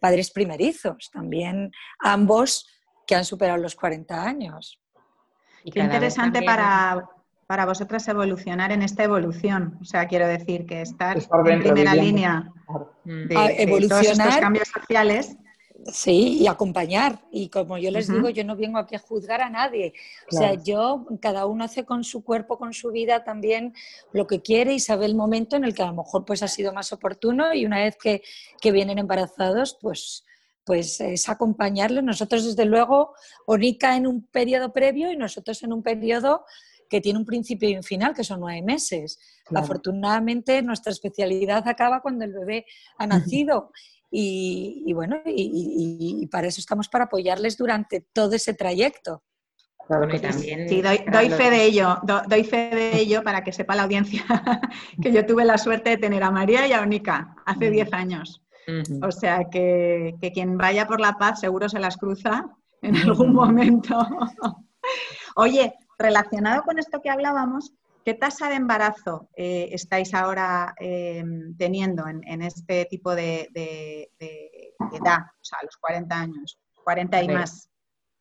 padres 0.00 0.30
primerizos, 0.30 1.08
también 1.12 1.70
ambos 2.00 2.66
que 3.06 3.14
han 3.14 3.24
superado 3.24 3.58
los 3.58 3.76
40 3.76 4.24
años. 4.24 4.80
Qué 5.64 5.80
interesante 5.80 6.42
para, 6.42 7.08
para 7.46 7.66
vosotras 7.66 8.06
evolucionar 8.08 8.72
en 8.72 8.82
esta 8.82 9.04
evolución. 9.04 9.76
O 9.80 9.84
sea, 9.84 10.06
quiero 10.06 10.26
decir 10.26 10.66
que 10.66 10.82
estar, 10.82 11.18
en 11.18 11.60
primera 11.60 11.94
línea 11.94 12.52
de, 13.04 13.36
ah, 13.36 13.48
evolucionar, 13.50 14.04
todos 14.04 14.18
estos 14.18 14.36
cambios 14.36 14.68
sociales. 14.68 15.36
Sí, 15.86 16.38
y 16.40 16.46
acompañar. 16.46 17.20
Y 17.32 17.48
como 17.48 17.78
yo 17.78 17.90
les 17.90 18.06
digo, 18.06 18.28
yo 18.28 18.44
no 18.44 18.54
vengo 18.54 18.78
aquí 18.78 18.94
a 18.94 18.98
juzgar 18.98 19.40
a 19.40 19.48
nadie. 19.48 19.94
O 20.30 20.36
sea, 20.36 20.54
yo, 20.54 21.06
cada 21.20 21.46
uno 21.46 21.64
hace 21.64 21.84
con 21.84 22.04
su 22.04 22.22
cuerpo, 22.22 22.58
con 22.58 22.74
su 22.74 22.90
vida 22.90 23.24
también 23.24 23.74
lo 24.12 24.26
que 24.26 24.42
quiere 24.42 24.74
y 24.74 24.80
sabe 24.80 25.06
el 25.06 25.14
momento 25.14 25.56
en 25.56 25.64
el 25.64 25.74
que 25.74 25.82
a 25.82 25.86
lo 25.86 25.94
mejor 25.94 26.24
pues 26.24 26.42
ha 26.42 26.48
sido 26.48 26.72
más 26.72 26.92
oportuno 26.92 27.54
y 27.54 27.64
una 27.64 27.78
vez 27.78 27.96
que, 27.96 28.22
que 28.60 28.72
vienen 28.72 28.98
embarazados, 28.98 29.78
pues 29.80 30.24
pues 30.70 31.00
es 31.00 31.28
acompañarle. 31.28 32.00
Nosotros, 32.00 32.44
desde 32.44 32.64
luego, 32.64 33.12
Onica 33.44 33.96
en 33.96 34.06
un 34.06 34.28
periodo 34.28 34.72
previo 34.72 35.10
y 35.10 35.16
nosotros 35.16 35.60
en 35.64 35.72
un 35.72 35.82
periodo 35.82 36.44
que 36.88 37.00
tiene 37.00 37.18
un 37.18 37.24
principio 37.24 37.68
y 37.68 37.74
un 37.74 37.82
final, 37.82 38.14
que 38.14 38.22
son 38.22 38.38
nueve 38.38 38.62
meses. 38.62 39.18
Afortunadamente, 39.52 40.62
nuestra 40.62 40.92
especialidad 40.92 41.66
acaba 41.66 42.00
cuando 42.00 42.24
el 42.24 42.32
bebé 42.32 42.66
ha 42.98 43.08
nacido. 43.08 43.72
Y, 44.12 44.92
bueno, 44.92 45.20
y, 45.26 46.24
para 46.28 46.46
eso 46.46 46.60
estamos 46.60 46.88
para 46.88 47.06
apoyarles 47.06 47.56
durante 47.56 48.02
todo 48.12 48.36
ese 48.36 48.54
trayecto. 48.54 49.24
sí, 50.68 50.82
doy, 50.82 51.30
fe 51.30 51.50
de 51.50 51.64
ello, 51.64 51.98
doy 52.28 52.44
fe 52.44 52.70
de 52.70 52.96
ello 52.96 53.24
para 53.24 53.42
que 53.42 53.50
sepa 53.50 53.74
la 53.74 53.82
audiencia 53.82 54.22
que 55.02 55.10
yo 55.10 55.26
tuve 55.26 55.44
la 55.44 55.58
suerte 55.58 55.90
de 55.90 55.96
tener 55.96 56.22
a 56.22 56.30
María 56.30 56.68
y 56.68 56.72
a 56.74 56.80
Onica 56.80 57.34
hace 57.44 57.70
diez 57.70 57.92
años. 57.92 58.40
O 59.02 59.10
sea 59.10 59.44
que, 59.50 60.16
quien 60.34 60.56
vaya 60.56 60.86
por 60.86 61.00
la 61.00 61.14
paz 61.14 61.40
seguro 61.40 61.68
se 61.68 61.78
las 61.78 61.96
cruza 61.96 62.48
en 62.82 62.96
algún 62.96 63.32
momento. 63.32 63.98
Oye, 65.36 65.74
relacionado 65.98 66.62
con 66.62 66.78
esto 66.78 67.00
que 67.02 67.10
hablábamos, 67.10 67.72
¿qué 68.04 68.14
tasa 68.14 68.48
de 68.48 68.56
embarazo 68.56 69.28
eh, 69.36 69.68
estáis 69.72 70.14
ahora 70.14 70.74
eh, 70.80 71.24
teniendo 71.58 72.04
en, 72.06 72.42
este 72.42 72.86
tipo 72.86 73.14
de, 73.14 73.48
edad, 73.54 75.18
o 75.18 75.44
sea, 75.44 75.58
a 75.60 75.64
los 75.64 75.76
40 75.80 76.20
años, 76.20 76.58
40 76.84 77.22
y 77.22 77.28
más? 77.28 77.70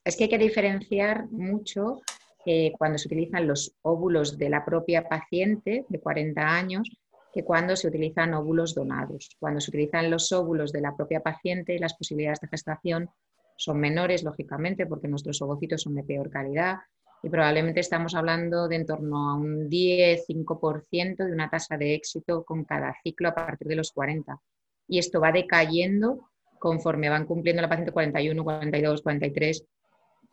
Es 0.04 0.16
que 0.16 0.26
hay 0.26 0.30
que 0.30 0.38
diferenciar 0.38 1.30
mucho 1.30 2.02
eh, 2.46 2.72
cuando 2.78 2.98
se 2.98 3.08
utilizan 3.08 3.48
los 3.48 3.76
óvulos 3.82 4.38
de 4.38 4.50
la 4.50 4.64
propia 4.64 5.08
paciente 5.08 5.86
de 5.88 6.00
40 6.00 6.42
años 6.42 6.90
que 7.34 7.44
cuando 7.44 7.76
se 7.76 7.88
utilizan 7.88 8.34
óvulos 8.34 8.74
donados. 8.74 9.36
Cuando 9.40 9.62
se 9.62 9.70
utilizan 9.70 10.10
los 10.10 10.32
óvulos 10.32 10.72
de 10.72 10.82
la 10.82 10.96
propia 10.96 11.22
paciente, 11.22 11.80
las 11.80 11.96
posibilidades 11.96 12.40
de 12.42 12.48
gestación 12.48 13.10
son 13.56 13.80
menores, 13.80 14.24
lógicamente, 14.24 14.86
porque 14.86 15.08
nuestros 15.08 15.42
ovocitos 15.42 15.82
son 15.82 15.96
de 15.96 16.04
peor 16.04 16.30
calidad 16.30 16.78
y 17.22 17.30
probablemente 17.30 17.82
estamos 17.82 18.16
hablando 18.16 18.68
de 18.68 18.78
en 18.78 18.86
torno 18.86 19.30
a 19.30 19.36
un 19.36 19.70
10-5% 19.70 21.26
de 21.26 21.34
una 21.34 21.50
tasa 21.50 21.78
de 21.78 21.94
éxito 21.94 22.44
con 22.46 22.64
cada 22.64 22.96
ciclo 23.04 23.30
a 23.30 23.36
partir 23.36 23.68
de 23.68 23.76
los 23.76 23.92
40. 23.92 24.40
Y 24.88 25.00
esto 25.00 25.20
va 25.20 25.32
decayendo 25.32 26.30
conforme 26.58 27.10
van 27.10 27.26
cumpliendo 27.26 27.62
la 27.62 27.70
paciente 27.70 27.92
41, 27.92 28.44
42, 28.44 29.02
43, 29.02 29.66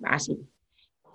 así. 0.05 0.49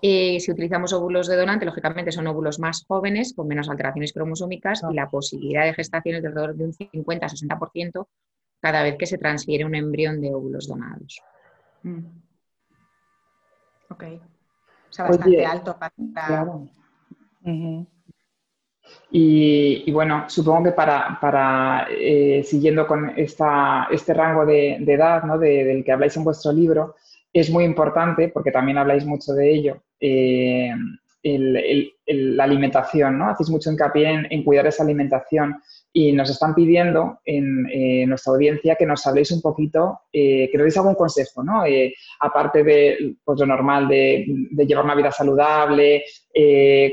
Eh, 0.03 0.39
si 0.39 0.51
utilizamos 0.51 0.93
óvulos 0.93 1.27
de 1.27 1.37
donante, 1.37 1.65
lógicamente 1.65 2.11
son 2.11 2.25
óvulos 2.25 2.59
más 2.59 2.83
jóvenes, 2.87 3.33
con 3.35 3.47
menos 3.47 3.69
alteraciones 3.69 4.13
cromosómicas 4.13 4.81
y 4.89 4.95
la 4.95 5.07
posibilidad 5.07 5.63
de 5.63 5.75
gestación 5.75 6.15
es 6.15 6.23
de 6.23 6.29
alrededor 6.29 6.55
de 6.55 6.65
un 6.65 6.73
50-60% 6.73 8.07
cada 8.59 8.81
vez 8.81 8.97
que 8.97 9.05
se 9.05 9.19
transfiere 9.19 9.63
un 9.63 9.75
embrión 9.75 10.19
de 10.19 10.33
óvulos 10.33 10.67
donados. 10.67 11.21
Mm. 11.83 11.99
Ok. 13.89 14.03
O 14.89 14.93
sea, 14.93 15.05
bastante 15.05 15.45
alto 15.45 15.77
para... 15.77 15.93
Claro. 16.27 16.67
y, 19.11 19.91
bueno, 19.91 20.25
supongo 20.29 20.63
que 20.65 20.71
para, 20.71 21.87
eh, 21.91 22.43
siguiendo 22.43 22.87
con 22.87 23.13
esta, 23.17 23.87
este 23.91 24.13
rango 24.15 24.45
de, 24.45 24.75
edad 24.77 25.23
¿no? 25.23 25.37
del 25.37 25.83
que 25.83 25.91
habláis 25.91 26.17
en 26.17 26.23
vuestro 26.23 26.51
libro, 26.51 26.95
es 27.31 27.49
muy 27.49 27.63
importante, 27.63 28.29
porque 28.29 28.51
también 28.51 28.77
habláis 28.77 29.05
mucho 29.05 29.33
de 29.33 29.53
ello, 29.53 29.83
eh, 30.01 30.71
la 32.07 32.43
alimentación, 32.43 33.19
¿no? 33.19 33.29
Hacéis 33.29 33.51
mucho 33.51 33.71
hincapié 33.71 34.25
en, 34.27 34.43
cuidar 34.43 34.65
esa 34.65 34.81
alimentación 34.81 35.61
y 35.93 36.11
nos 36.13 36.31
están 36.31 36.55
pidiendo 36.55 37.19
en 37.25 37.67
eh, 37.71 38.07
nuestra 38.07 38.33
audiencia 38.33 38.75
que 38.75 38.87
nos 38.87 39.05
habléis 39.05 39.31
un 39.31 39.39
poquito, 39.39 39.99
eh, 40.11 40.49
que 40.51 40.57
nos 40.57 40.65
deis 40.65 40.77
algún 40.77 40.95
consejo, 40.95 41.43
¿no? 41.43 41.63
aparte 42.21 42.63
de 42.63 43.15
pues, 43.23 43.39
lo 43.39 43.45
normal 43.45 43.87
de, 43.87 44.25
llevar 44.65 44.85
una 44.85 44.95
vida 44.95 45.11
saludable, 45.11 46.03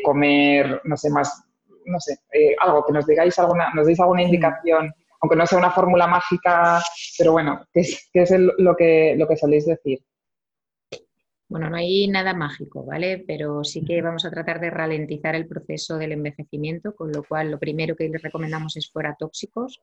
comer, 0.04 0.82
no 0.84 0.96
sé, 0.96 1.08
más, 1.10 1.42
no 1.86 1.98
sé, 1.98 2.18
algo, 2.60 2.84
que 2.84 2.92
nos 2.92 3.06
digáis 3.06 3.38
alguna, 3.38 3.72
nos 3.72 3.86
deis 3.86 3.98
alguna 3.98 4.22
indicación, 4.22 4.92
aunque 5.22 5.36
no 5.36 5.46
sea 5.46 5.58
una 5.58 5.70
fórmula 5.70 6.06
mágica, 6.06 6.82
pero 7.16 7.32
bueno, 7.32 7.62
¿qué 7.72 7.80
es, 7.80 8.10
es 8.12 8.30
lo, 8.58 8.76
que, 8.76 9.14
lo 9.16 9.26
que 9.26 9.36
soléis 9.36 9.64
decir? 9.64 10.00
Bueno, 11.48 11.70
no 11.70 11.76
hay 11.76 12.06
nada 12.08 12.34
mágico, 12.34 12.84
¿vale? 12.84 13.24
Pero 13.26 13.64
sí 13.64 13.82
que 13.82 14.02
vamos 14.02 14.26
a 14.26 14.30
tratar 14.30 14.60
de 14.60 14.68
ralentizar 14.68 15.34
el 15.34 15.46
proceso 15.46 15.96
del 15.96 16.12
envejecimiento, 16.12 16.94
con 16.94 17.10
lo 17.10 17.24
cual 17.24 17.50
lo 17.50 17.58
primero 17.58 17.96
que 17.96 18.08
les 18.08 18.22
recomendamos 18.22 18.76
es 18.76 18.90
fuera 18.90 19.16
tóxicos, 19.18 19.80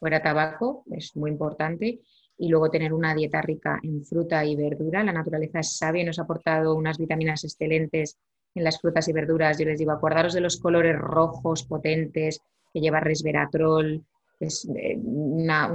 fuera 0.00 0.20
tabaco, 0.20 0.82
es 0.90 1.14
muy 1.14 1.30
importante, 1.30 2.00
y 2.36 2.48
luego 2.48 2.70
tener 2.70 2.92
una 2.92 3.14
dieta 3.14 3.40
rica 3.40 3.78
en 3.82 4.04
fruta 4.04 4.44
y 4.44 4.56
verdura. 4.56 5.04
La 5.04 5.12
naturaleza 5.12 5.60
es 5.60 5.76
sabia 5.76 6.02
y 6.02 6.04
nos 6.04 6.18
ha 6.18 6.22
aportado 6.22 6.74
unas 6.74 6.98
vitaminas 6.98 7.44
excelentes 7.44 8.18
en 8.56 8.64
las 8.64 8.80
frutas 8.80 9.06
y 9.06 9.12
verduras. 9.12 9.56
Yo 9.56 9.66
les 9.66 9.78
digo, 9.78 9.92
acordaros 9.92 10.34
de 10.34 10.40
los 10.40 10.58
colores 10.58 10.96
rojos 10.98 11.64
potentes 11.64 12.40
que 12.72 12.80
lleva 12.80 12.98
resveratrol, 12.98 14.04
es 14.40 14.68
eh, 14.76 14.96
una, 15.00 15.72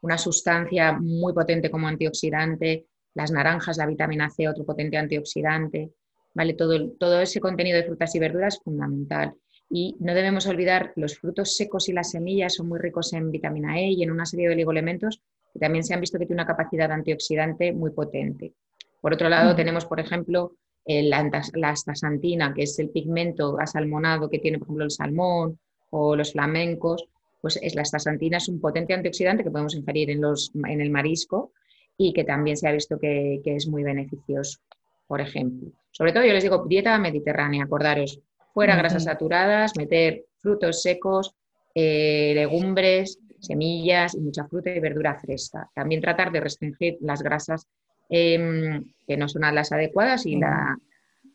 una 0.00 0.18
sustancia 0.18 0.92
muy 0.92 1.34
potente 1.34 1.70
como 1.70 1.86
antioxidante 1.86 2.86
las 3.14 3.30
naranjas, 3.30 3.76
la 3.76 3.86
vitamina 3.86 4.30
C, 4.30 4.48
otro 4.48 4.64
potente 4.64 4.96
antioxidante, 4.96 5.90
¿vale? 6.34 6.54
Todo, 6.54 6.90
todo 6.92 7.20
ese 7.20 7.40
contenido 7.40 7.76
de 7.76 7.84
frutas 7.84 8.14
y 8.14 8.18
verduras 8.18 8.54
es 8.54 8.62
fundamental. 8.62 9.34
Y 9.68 9.96
no 10.00 10.14
debemos 10.14 10.46
olvidar, 10.46 10.92
los 10.96 11.18
frutos 11.18 11.56
secos 11.56 11.88
y 11.88 11.92
las 11.92 12.10
semillas 12.10 12.54
son 12.54 12.68
muy 12.68 12.78
ricos 12.78 13.12
en 13.12 13.30
vitamina 13.30 13.78
E 13.80 13.92
y 13.92 14.02
en 14.02 14.10
una 14.10 14.26
serie 14.26 14.48
de 14.48 14.54
oligoelementos 14.54 15.22
que 15.52 15.58
también 15.58 15.84
se 15.84 15.94
han 15.94 16.00
visto 16.00 16.18
que 16.18 16.26
tiene 16.26 16.42
una 16.42 16.46
capacidad 16.46 16.90
antioxidante 16.90 17.72
muy 17.72 17.90
potente. 17.90 18.54
Por 19.00 19.14
otro 19.14 19.28
lado, 19.28 19.52
mm. 19.52 19.56
tenemos, 19.56 19.84
por 19.86 20.00
ejemplo, 20.00 20.56
la, 20.86 21.30
la 21.54 21.70
astaxantina, 21.70 22.52
que 22.54 22.62
es 22.62 22.78
el 22.78 22.90
pigmento 22.90 23.58
asalmonado 23.58 24.28
que 24.28 24.38
tiene, 24.38 24.58
por 24.58 24.66
ejemplo, 24.66 24.84
el 24.84 24.90
salmón 24.90 25.58
o 25.90 26.16
los 26.16 26.32
flamencos. 26.32 27.06
Pues 27.40 27.58
es, 27.60 27.74
la 27.74 27.82
astaxantina 27.82 28.36
es 28.36 28.48
un 28.48 28.60
potente 28.60 28.94
antioxidante 28.94 29.42
que 29.42 29.50
podemos 29.50 29.74
ingerir 29.74 30.10
en, 30.10 30.20
los, 30.20 30.52
en 30.54 30.80
el 30.80 30.90
marisco 30.90 31.52
y 31.96 32.12
que 32.12 32.24
también 32.24 32.56
se 32.56 32.68
ha 32.68 32.72
visto 32.72 32.98
que, 32.98 33.40
es 33.44 33.66
muy 33.66 33.82
beneficioso, 33.82 34.58
por 35.06 35.20
ejemplo. 35.20 35.70
Sobre 35.90 36.12
todo 36.12 36.24
yo 36.24 36.32
les 36.32 36.42
digo 36.42 36.64
dieta 36.66 36.98
mediterránea, 36.98 37.64
acordaros, 37.64 38.20
fuera 38.54 38.76
grasas 38.76 39.04
saturadas, 39.04 39.76
meter 39.76 40.24
frutos 40.38 40.82
secos, 40.82 41.34
eh, 41.74 42.32
legumbres, 42.34 43.18
semillas 43.40 44.14
y 44.14 44.20
mucha 44.20 44.46
fruta 44.46 44.70
y 44.70 44.80
verdura 44.80 45.18
fresca. 45.18 45.68
También 45.74 46.00
tratar 46.00 46.32
de 46.32 46.40
restringir 46.40 46.98
las 47.00 47.22
grasas 47.22 47.66
em, 48.08 48.84
que 49.06 49.16
no 49.16 49.28
son 49.28 49.42
las 49.54 49.72
adecuadas 49.72 50.26
y, 50.26 50.36
la, 50.36 50.76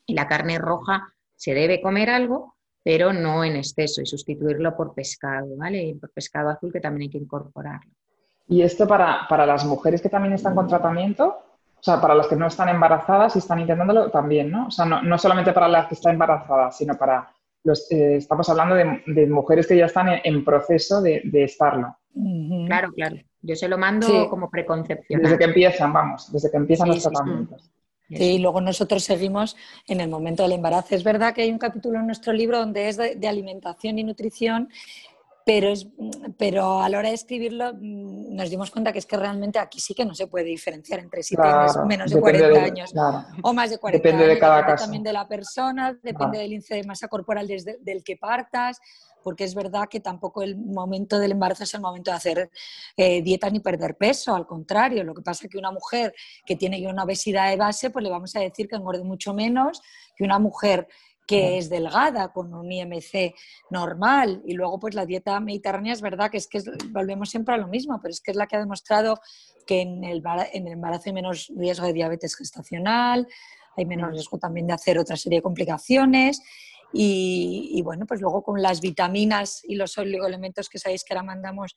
y 0.06 0.14
la 0.14 0.28
carne 0.28 0.58
roja 0.58 1.14
se 1.36 1.54
debe 1.54 1.82
comer 1.82 2.10
algo, 2.10 2.56
pero 2.84 3.14
no 3.14 3.44
en 3.44 3.58
exceso 3.58 4.02
y 4.02 4.06
sustituirlo 4.06 4.76
por 4.76 4.94
pescado, 4.94 5.56
¿vale? 5.58 5.84
Y 5.84 5.94
por 5.96 6.12
pescado 6.12 6.50
azul 6.50 6.72
que 6.72 6.80
también 6.80 7.04
hay 7.04 7.10
que 7.10 7.18
incorporarlo. 7.18 7.92
Y 8.48 8.62
esto 8.62 8.88
para, 8.88 9.28
para, 9.28 9.46
las 9.46 9.66
mujeres 9.66 10.02
que 10.02 10.10
también 10.10 10.34
están 10.34 10.56
con 10.56 10.68
tratamiento, 10.68 11.38
o 11.80 11.84
sea, 11.84 12.00
para 12.00 12.16
las 12.16 12.28
que 12.28 12.36
no 12.36 12.48
están 12.48 12.70
embarazadas 12.70 13.36
y 13.36 13.40
están 13.40 13.60
intentándolo 13.60 14.10
también, 14.10 14.50
¿no? 14.50 14.68
O 14.68 14.72
sea, 14.72 14.86
no, 14.86 15.02
no 15.02 15.18
solamente 15.18 15.54
para 15.54 15.68
las 15.68 15.88
que 15.88 15.96
están 15.96 16.14
embarazadas, 16.14 16.78
sino 16.78 16.96
para 16.98 17.30
los, 17.64 17.92
eh, 17.92 18.16
estamos 18.16 18.48
hablando 18.50 18.76
de, 18.76 19.04
de, 19.06 19.28
mujeres 19.28 19.68
que 19.68 19.78
ya 19.78 19.86
están 19.86 20.08
en, 20.24 20.46
proceso 20.46 21.02
de, 21.02 21.22
de 21.26 21.44
estarlo. 21.44 21.98
Claro, 22.66 22.92
claro. 22.94 23.18
Yo 23.42 23.56
se 23.56 23.68
lo 23.68 23.78
mando 23.78 24.30
como 24.30 24.50
preconcepción. 24.50 25.22
Desde 25.22 25.38
que 25.38 25.44
empiezan, 25.44 25.94
vamos, 25.94 26.32
desde 26.32 26.50
que 26.50 26.58
empiezan 26.58 26.88
los 26.88 27.04
tratamientos. 27.04 27.70
Sí, 28.10 28.36
y 28.36 28.40
luego 28.40 28.62
nosotros 28.62 29.04
seguimos 29.04 29.58
en 29.86 30.00
el 30.00 30.10
momento 30.10 30.44
del 30.44 30.54
embarazo. 30.54 30.96
Es 30.96 31.04
verdad 31.04 31.34
que 31.34 31.42
hay 31.42 31.52
un 31.52 31.58
capítulo 31.58 32.00
en 32.00 32.06
nuestro 32.06 32.32
libro 32.32 32.58
donde 32.58 32.88
es 32.88 32.98
de 32.98 33.28
alimentación 33.28 34.00
y 34.00 34.04
nutrición 34.04 34.70
pero, 35.48 35.70
es, 35.70 35.88
pero 36.38 36.82
a 36.82 36.90
la 36.90 37.00
hora 37.00 37.08
de 37.08 37.16
escribirlo 37.16 37.74
mm, 37.74 38.36
nos 38.36 38.50
dimos 38.50 38.70
cuenta 38.70 38.92
que 38.92 39.00
es 39.00 39.06
que 39.06 39.16
realmente 39.16 39.58
aquí 39.60 39.80
sí 39.80 39.94
que 39.94 40.04
no 40.04 40.14
se 40.14 40.28
puede 40.28 40.44
diferenciar 40.44 41.00
entre 41.00 41.24
si 41.24 41.38
tienes 41.38 41.74
menos 41.88 42.12
de 42.12 42.20
40 42.20 42.62
años 42.62 42.94
o 43.42 43.54
más 43.54 43.70
de 43.70 43.78
40 43.78 44.04
depende 44.04 44.26
años. 44.26 44.36
De 44.36 44.40
cada 44.42 44.58
depende 44.58 44.82
también 44.82 45.04
de 45.04 45.14
la 45.14 45.26
persona, 45.26 45.98
depende 46.04 46.40
del 46.40 46.52
índice 46.52 46.76
de 46.76 46.84
masa 46.84 47.08
corporal 47.08 47.48
desde, 47.48 47.78
del 47.80 48.04
que 48.04 48.18
partas, 48.18 48.82
porque 49.24 49.46
es 49.46 49.56
verdad 49.56 49.88
que 49.90 50.02
tampoco 50.02 50.44
el 50.44 50.58
momento 50.58 51.18
del 51.18 51.32
embarazo 51.32 51.64
es 51.64 51.74
el 51.74 51.80
momento 51.80 52.12
de 52.12 52.18
hacer 52.18 52.52
eh, 52.98 53.22
dieta 53.22 53.50
ni 53.50 53.62
perder 53.62 53.96
peso, 53.96 54.36
al 54.36 54.46
contrario, 54.46 55.06
lo 55.06 55.14
que 55.14 55.22
pasa 55.22 55.46
es 55.46 55.50
que 55.50 55.58
una 55.58 55.72
mujer 55.72 56.14
que 56.46 56.58
tiene 56.58 56.86
una 56.90 57.06
obesidad 57.06 57.50
de 57.50 57.56
base, 57.56 57.90
pues 57.90 58.04
le 58.04 58.10
vamos 58.10 58.36
a 58.36 58.42
decir 58.42 58.68
que 58.68 58.76
engorde 58.76 59.04
mucho 59.06 59.34
menos 59.34 59.82
que 60.14 60.26
una 60.26 60.40
mujer 60.40 60.90
que 61.28 61.58
es 61.58 61.70
delgada, 61.70 62.30
con 62.30 62.54
un 62.54 62.72
IMC 62.72 63.36
normal. 63.70 64.42
Y 64.46 64.54
luego, 64.54 64.80
pues 64.80 64.96
la 64.96 65.06
dieta 65.06 65.40
mediterránea 65.40 65.94
es 65.94 66.02
verdad 66.02 66.32
que 66.32 66.38
es 66.38 66.48
que 66.48 66.62
volvemos 66.90 67.30
siempre 67.30 67.54
a 67.54 67.58
lo 67.58 67.68
mismo, 67.68 68.00
pero 68.02 68.12
es 68.12 68.22
que 68.22 68.32
es 68.32 68.38
la 68.38 68.48
que 68.48 68.56
ha 68.56 68.60
demostrado 68.60 69.20
que 69.68 69.82
en 69.82 70.06
el, 70.06 70.24
en 70.54 70.68
el 70.68 70.74
embarazo 70.74 71.04
hay 71.08 71.14
menos 71.14 71.52
riesgo 71.56 71.86
de 71.86 71.94
diabetes 71.94 72.36
gestacional, 72.36 73.28
hay 73.76 73.86
menos 73.86 74.12
riesgo 74.12 74.40
también 74.40 74.68
de 74.68 74.74
hacer 74.74 74.98
otra 74.98 75.18
serie 75.18 75.40
de 75.40 75.44
complicaciones. 75.44 76.42
Y, 76.94 77.72
y, 77.74 77.82
bueno, 77.82 78.06
pues 78.06 78.22
luego 78.22 78.42
con 78.44 78.62
las 78.62 78.80
vitaminas 78.80 79.62
y 79.68 79.76
los 79.76 79.98
oligoelementos 79.98 80.70
que 80.70 80.80
sabéis 80.80 81.04
que 81.04 81.14
ahora 81.14 81.24
mandamos 81.24 81.76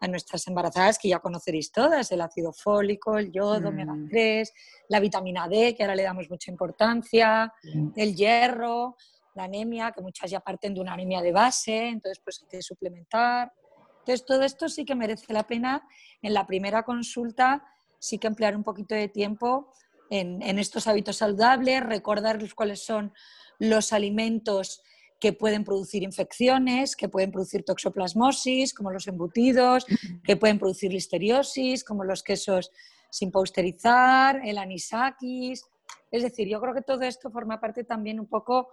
a 0.00 0.08
nuestras 0.08 0.46
embarazadas, 0.48 0.98
que 0.98 1.08
ya 1.08 1.18
conoceréis 1.18 1.70
todas, 1.70 2.10
el 2.10 2.22
ácido 2.22 2.52
fólico, 2.52 3.18
el 3.18 3.30
yodo, 3.30 3.68
omega 3.68 3.94
3, 4.08 4.50
mm. 4.50 4.84
la 4.88 5.00
vitamina 5.00 5.46
D, 5.46 5.74
que 5.74 5.82
ahora 5.82 5.94
le 5.94 6.02
damos 6.02 6.28
mucha 6.30 6.50
importancia, 6.50 7.52
el 7.94 8.16
hierro, 8.16 8.96
la 9.34 9.44
anemia, 9.44 9.92
que 9.92 10.00
muchas 10.00 10.30
ya 10.30 10.40
parten 10.40 10.74
de 10.74 10.80
una 10.80 10.94
anemia 10.94 11.20
de 11.20 11.32
base, 11.32 11.88
entonces 11.88 12.20
pues 12.24 12.40
hay 12.42 12.48
que 12.48 12.62
suplementar. 12.62 13.52
Entonces 13.98 14.24
todo 14.24 14.42
esto 14.42 14.68
sí 14.70 14.86
que 14.86 14.94
merece 14.94 15.32
la 15.34 15.46
pena 15.46 15.86
en 16.22 16.32
la 16.32 16.46
primera 16.46 16.82
consulta, 16.82 17.62
sí 17.98 18.18
que 18.18 18.26
emplear 18.26 18.56
un 18.56 18.64
poquito 18.64 18.94
de 18.94 19.08
tiempo 19.08 19.70
en, 20.08 20.40
en 20.42 20.58
estos 20.58 20.86
hábitos 20.86 21.16
saludables, 21.16 21.82
recordarles 21.82 22.54
cuáles 22.54 22.82
son 22.82 23.12
los 23.58 23.92
alimentos 23.92 24.82
que 25.20 25.34
pueden 25.34 25.64
producir 25.64 26.02
infecciones, 26.02 26.96
que 26.96 27.08
pueden 27.08 27.30
producir 27.30 27.62
toxoplasmosis, 27.62 28.72
como 28.72 28.90
los 28.90 29.06
embutidos, 29.06 29.84
que 30.24 30.36
pueden 30.36 30.58
producir 30.58 30.92
listeriosis, 30.92 31.84
como 31.84 32.04
los 32.04 32.22
quesos 32.22 32.70
sin 33.10 33.30
pausterizar, 33.30 34.40
el 34.44 34.56
anisakis. 34.56 35.62
Es 36.10 36.22
decir, 36.22 36.48
yo 36.48 36.60
creo 36.60 36.74
que 36.74 36.82
todo 36.82 37.02
esto 37.02 37.30
forma 37.30 37.60
parte 37.60 37.84
también 37.84 38.18
un 38.18 38.26
poco 38.26 38.68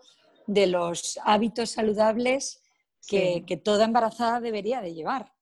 de 0.48 0.68
los 0.68 1.20
hábitos 1.26 1.72
saludables 1.72 2.64
que, 3.08 3.62
toda 3.64 3.86
embarazada 3.86 4.40
debería 4.40 4.82
de 4.82 4.94
llevar. 4.94 5.34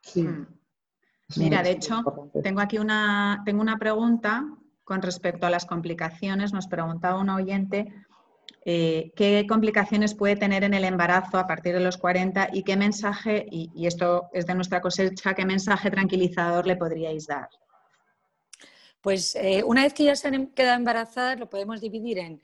Sí. 0.00 0.22
Mm. 0.22 0.46
Mira, 1.36 1.62
de 1.62 1.72
hecho, 1.72 2.02
tengo 2.42 2.60
aquí 2.60 2.78
una, 2.78 3.42
tengo 3.44 3.60
una 3.60 3.78
pregunta 3.78 4.46
con 4.84 5.02
respecto 5.02 5.46
a 5.46 5.50
las 5.50 5.66
complicaciones. 5.66 6.52
Nos 6.52 6.68
preguntaba 6.68 7.20
un 7.20 7.30
oyente 7.30 7.92
eh, 8.68 9.12
qué 9.14 9.46
complicaciones 9.48 10.16
puede 10.16 10.34
tener 10.34 10.64
en 10.64 10.74
el 10.74 10.82
embarazo 10.82 11.38
a 11.38 11.46
partir 11.46 11.72
de 11.72 11.78
los 11.78 11.96
40 11.98 12.48
y 12.52 12.64
qué 12.64 12.76
mensaje, 12.76 13.46
y, 13.48 13.86
esto 13.86 14.28
es 14.32 14.44
de 14.44 14.56
nuestra 14.56 14.80
cosecha, 14.80 15.34
qué 15.34 15.44
mensaje 15.44 15.88
tranquilizador 15.88 16.66
le 16.66 16.74
podríais 16.74 17.28
dar. 17.28 17.48
Pues 19.00 19.36
eh, 19.36 19.62
una 19.62 19.84
vez 19.84 19.94
que 19.94 20.02
ya 20.02 20.16
se 20.16 20.26
han 20.26 20.48
quedado 20.48 20.78
embarazadas, 20.78 21.38
lo 21.38 21.48
podemos 21.48 21.80
dividir 21.80 22.18
en 22.18 22.42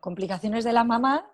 complicaciones 0.00 0.64
de 0.64 0.72
la 0.72 0.82
mamá, 0.82 1.30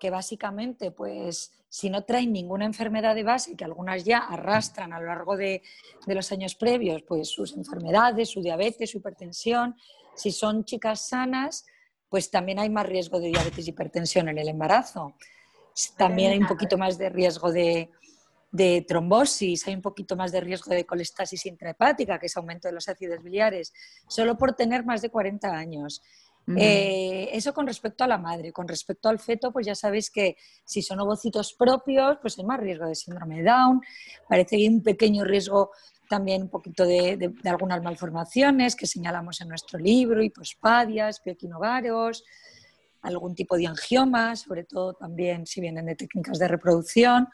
que 0.00 0.08
básicamente, 0.08 0.90
pues, 0.90 1.52
si 1.68 1.90
no 1.90 2.04
traen 2.04 2.32
ninguna 2.32 2.64
enfermedad 2.64 3.14
de 3.14 3.22
base, 3.22 3.54
que 3.54 3.66
algunas 3.66 4.02
ya 4.02 4.20
arrastran 4.20 4.94
a 4.94 4.98
lo 4.98 5.08
largo 5.08 5.36
de, 5.36 5.60
de 6.06 6.14
los 6.14 6.32
años 6.32 6.54
previos, 6.54 7.02
pues 7.02 7.28
sus 7.28 7.54
enfermedades, 7.54 8.30
su 8.30 8.40
diabetes, 8.40 8.92
su 8.92 8.96
hipertensión, 8.96 9.76
si 10.14 10.32
son 10.32 10.64
chicas 10.64 11.06
sanas, 11.06 11.66
pues 12.14 12.30
también 12.30 12.60
hay 12.60 12.70
más 12.70 12.86
riesgo 12.86 13.18
de 13.18 13.26
diabetes 13.26 13.66
y 13.66 13.70
hipertensión 13.70 14.28
en 14.28 14.38
el 14.38 14.46
embarazo. 14.46 15.16
También 15.96 16.30
hay 16.30 16.38
un 16.38 16.46
poquito 16.46 16.78
más 16.78 16.96
de 16.96 17.08
riesgo 17.08 17.50
de, 17.50 17.90
de 18.52 18.84
trombosis, 18.86 19.66
hay 19.66 19.74
un 19.74 19.82
poquito 19.82 20.14
más 20.14 20.30
de 20.30 20.40
riesgo 20.40 20.72
de 20.72 20.86
colestasis 20.86 21.44
intrahepática, 21.44 22.20
que 22.20 22.26
es 22.26 22.36
aumento 22.36 22.68
de 22.68 22.74
los 22.74 22.88
ácidos 22.88 23.20
biliares, 23.20 23.72
solo 24.06 24.38
por 24.38 24.52
tener 24.52 24.84
más 24.84 25.02
de 25.02 25.10
40 25.10 25.50
años. 25.50 26.02
Eh, 26.56 27.30
eso 27.32 27.52
con 27.52 27.66
respecto 27.66 28.04
a 28.04 28.06
la 28.06 28.18
madre. 28.18 28.52
Con 28.52 28.68
respecto 28.68 29.08
al 29.08 29.18
feto, 29.18 29.50
pues 29.50 29.66
ya 29.66 29.74
sabéis 29.74 30.08
que 30.08 30.36
si 30.64 30.82
son 30.82 31.00
ovocitos 31.00 31.52
propios, 31.54 32.18
pues 32.22 32.38
hay 32.38 32.44
más 32.44 32.60
riesgo 32.60 32.86
de 32.86 32.94
síndrome 32.94 33.38
de 33.38 33.50
Down. 33.50 33.80
Parece 34.28 34.50
que 34.50 34.62
hay 34.62 34.68
un 34.68 34.84
pequeño 34.84 35.24
riesgo 35.24 35.72
también 36.08 36.42
un 36.42 36.48
poquito 36.48 36.84
de, 36.84 37.32
algunas 37.44 37.82
malformaciones 37.82 38.76
que 38.76 38.86
señalamos 38.86 39.40
en 39.40 39.48
nuestro 39.48 39.78
libro, 39.78 40.22
hipospadias, 40.22 41.20
pioquinovaros, 41.20 42.24
algún 43.02 43.34
tipo 43.34 43.56
de 43.56 43.66
angioma, 43.66 44.36
sobre 44.36 44.64
todo 44.64 44.94
también 44.94 45.46
si 45.46 45.60
vienen 45.60 45.86
de 45.86 45.96
técnicas 45.96 46.38
de 46.38 46.48
reproducción. 46.48 47.28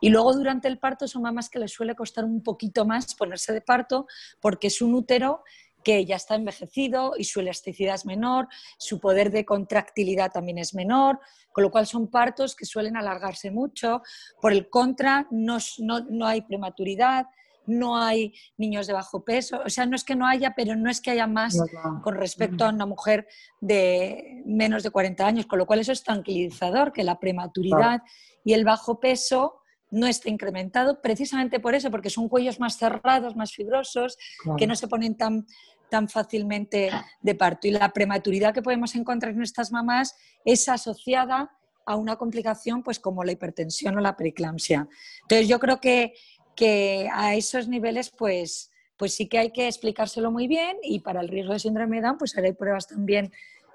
Y 0.00 0.10
luego 0.10 0.32
durante 0.34 0.66
el 0.66 0.78
parto 0.78 1.06
son 1.06 1.22
mamás 1.22 1.48
que 1.48 1.60
les 1.60 1.72
suele 1.72 1.94
costar 1.94 2.24
un 2.24 2.42
poquito 2.42 2.84
más 2.84 3.14
ponerse 3.14 3.52
de 3.52 3.60
parto 3.60 4.06
porque 4.40 4.66
es 4.66 4.82
un 4.82 4.94
útero 4.94 5.44
que 5.82 6.04
ya 6.04 6.16
está 6.16 6.34
envejecido 6.34 7.14
y 7.16 7.24
su 7.24 7.40
elasticidad 7.40 7.94
es 7.94 8.06
menor, 8.06 8.48
su 8.78 9.00
poder 9.00 9.30
de 9.30 9.44
contractilidad 9.44 10.30
también 10.30 10.58
es 10.58 10.74
menor, 10.74 11.20
con 11.52 11.64
lo 11.64 11.70
cual 11.70 11.86
son 11.86 12.08
partos 12.08 12.54
que 12.54 12.64
suelen 12.64 12.96
alargarse 12.96 13.50
mucho. 13.50 14.02
Por 14.40 14.52
el 14.52 14.68
contra, 14.68 15.26
no, 15.30 15.58
no, 15.78 16.26
hay 16.26 16.42
prematuridad, 16.42 17.26
no 17.66 17.96
hay 17.96 18.34
niños 18.56 18.86
de 18.86 18.92
bajo 18.92 19.24
peso, 19.24 19.62
o 19.64 19.70
sea, 19.70 19.86
no 19.86 19.96
es 19.96 20.04
que 20.04 20.16
no 20.16 20.26
haya, 20.26 20.54
pero 20.54 20.74
no 20.76 20.90
es 20.90 21.00
que 21.00 21.10
haya 21.10 21.26
más 21.26 21.58
con 22.02 22.16
respecto 22.16 22.64
a 22.64 22.70
una 22.70 22.86
mujer 22.86 23.26
de 23.60 24.42
menos 24.44 24.82
de 24.82 24.90
40 24.90 25.26
años, 25.26 25.46
con 25.46 25.58
lo 25.58 25.66
cual 25.66 25.80
eso 25.80 25.92
es 25.92 26.02
tranquilizador, 26.02 26.92
que 26.92 27.04
la 27.04 27.20
prematuridad 27.20 28.02
y 28.44 28.52
el 28.52 28.64
bajo 28.64 29.00
peso 29.00 29.60
no 29.90 30.06
está 30.06 30.30
incrementado 30.30 31.00
precisamente 31.02 31.60
por 31.60 31.74
eso, 31.74 31.90
porque 31.90 32.10
son 32.10 32.28
cuellos 32.28 32.58
más 32.58 32.78
cerrados, 32.78 33.36
más 33.36 33.52
fibrosos, 33.52 34.16
que 34.56 34.66
no 34.66 34.74
se 34.74 34.88
ponen 34.88 35.16
tan, 35.16 35.46
tan 35.90 36.08
fácilmente 36.08 36.90
de 37.20 37.34
parto. 37.34 37.68
Y 37.68 37.72
la 37.72 37.92
prematuridad 37.92 38.54
que 38.54 38.62
podemos 38.62 38.94
encontrar 38.94 39.34
en 39.34 39.42
estas 39.42 39.70
mamás 39.70 40.16
es 40.44 40.66
asociada 40.68 41.50
a 41.84 41.96
una 41.96 42.16
complicación 42.16 42.82
pues 42.82 42.98
como 42.98 43.24
la 43.24 43.32
hipertensión 43.32 43.96
o 43.96 44.00
la 44.00 44.16
preeclampsia. 44.16 44.88
Entonces 45.22 45.48
yo 45.48 45.58
creo 45.58 45.80
que, 45.80 46.14
que 46.54 47.08
a 47.12 47.34
esos 47.34 47.68
niveles 47.68 48.10
pues, 48.10 48.70
pues 48.96 49.14
sí 49.14 49.28
que 49.28 49.38
hay 49.38 49.50
que 49.50 49.66
explicárselo 49.66 50.30
muy 50.30 50.48
bien 50.48 50.76
y 50.82 51.00
para 51.00 51.20
el 51.20 51.28
riesgo 51.28 51.52
de 51.52 51.58
síndrome 51.58 51.96
de 51.96 52.02
Down 52.02 52.18
pues 52.18 52.36
haré 52.36 52.54
pruebas 52.54 52.86
también 52.86 53.32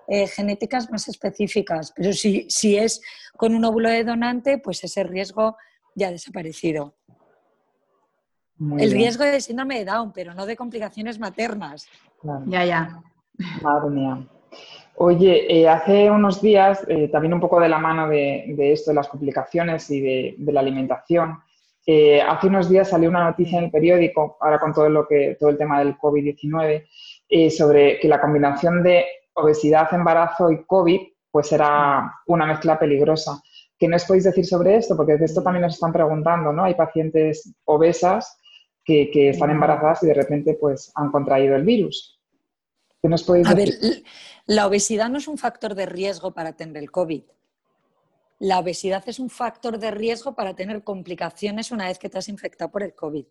eh, 0.08 0.28
genéticas 0.28 0.90
más 0.92 1.08
específicas. 1.08 1.94
Pero 1.96 2.14
si, 2.14 2.46
si 2.50 2.78
es 2.78 3.02
con 3.36 3.56
un 3.56 3.66
óvulo 3.66 3.90
de 3.90 4.04
donante 4.04 4.58
pues 4.58 4.84
ese 4.84 5.04
riesgo 5.04 5.58
ya 5.96 6.08
ha 6.08 6.12
desaparecido. 6.12 6.96
el 8.60 8.92
riesgo 8.92 9.24
de 9.24 9.42
síndrome 9.42 9.80
de 9.80 9.86
Down, 9.86 10.12
pero 10.14 10.34
no 10.34 10.46
de 10.46 10.56
complicaciones 10.56 11.20
maternas. 11.20 11.88
Ya, 12.46 12.66
ya. 12.66 13.02
Madre 13.62 13.90
mía. 13.90 14.28
Oye, 15.00 15.46
eh, 15.62 15.70
hace 15.70 16.10
unos 16.10 16.42
días, 16.42 16.84
eh, 16.88 17.08
también 17.10 17.34
un 17.34 17.40
poco 17.40 17.60
de 17.60 17.70
la 17.70 17.78
mano 17.78 18.08
de, 18.10 18.56
esto, 18.58 18.90
de 18.90 18.96
las 18.96 19.08
complicaciones 19.08 19.90
y 19.92 20.02
de, 20.02 20.52
la 20.52 20.60
alimentación, 20.60 21.40
eh, 21.88 22.22
hace 22.22 22.48
unos 22.48 22.70
días 22.70 22.90
salió 22.90 23.10
una 23.10 23.24
noticia 23.24 23.58
en 23.58 23.66
el 23.66 23.72
periódico, 23.72 24.38
ahora 24.42 24.60
con 24.60 24.74
todo, 24.74 24.90
lo 24.90 25.08
que, 25.08 25.38
todo 25.40 25.50
el 25.50 25.58
tema 25.58 25.80
del 25.80 25.98
COVID-19, 25.98 26.86
sobre 27.50 27.98
que 27.98 28.08
la 28.08 28.22
combinación 28.22 28.84
de 28.84 29.06
obesidad, 29.34 29.94
embarazo 29.94 30.52
y 30.52 30.66
COVID 30.66 31.00
pues 31.32 31.52
era 31.52 32.14
una 32.28 32.46
mezcla 32.46 32.80
peligrosa. 32.80 33.42
¿Qué 33.78 33.88
nos 33.88 34.06
podéis 34.06 34.24
decir 34.24 34.46
sobre 34.46 34.76
esto? 34.76 34.98
Porque 34.98 35.18
de 35.18 35.26
esto 35.26 35.44
también 35.44 35.62
nos 35.62 35.76
están 35.76 35.94
preguntando, 35.94 36.52
¿no? 36.52 36.64
Hay 36.64 36.74
pacientes 36.74 37.54
obesas 37.66 38.38
que, 38.84 39.30
están 39.30 39.52
embarazadas 39.52 40.02
y 40.04 40.08
de 40.08 40.14
repente 40.14 40.58
pues 40.60 40.92
han 40.96 41.12
contraído 41.12 41.56
el 41.56 41.64
virus. 41.64 42.20
¿Qué 43.02 43.08
nos 43.08 43.24
podéis 43.24 43.48
decir? 43.48 43.76
A 43.76 43.88
ver, 43.88 44.04
la 44.48 44.66
obesidad 44.66 45.10
no 45.10 45.20
es 45.20 45.28
un 45.28 45.38
factor 45.38 45.76
de 45.76 45.86
riesgo 45.86 46.34
para 46.34 46.54
tener 46.54 46.78
el 46.78 46.90
COVID. 46.90 47.24
La 48.40 48.60
obesidad 48.60 49.04
es 49.08 49.20
un 49.20 49.30
factor 49.30 49.80
de 49.80 49.92
riesgo 49.92 50.36
para 50.36 50.56
tener 50.56 50.84
complicaciones 50.84 51.72
una 51.72 51.88
vez 51.88 51.98
que 51.98 52.10
te 52.10 52.18
has 52.18 52.30
infectado 52.30 52.72
por 52.72 52.84
el 52.84 52.94
COVID. 52.94 53.26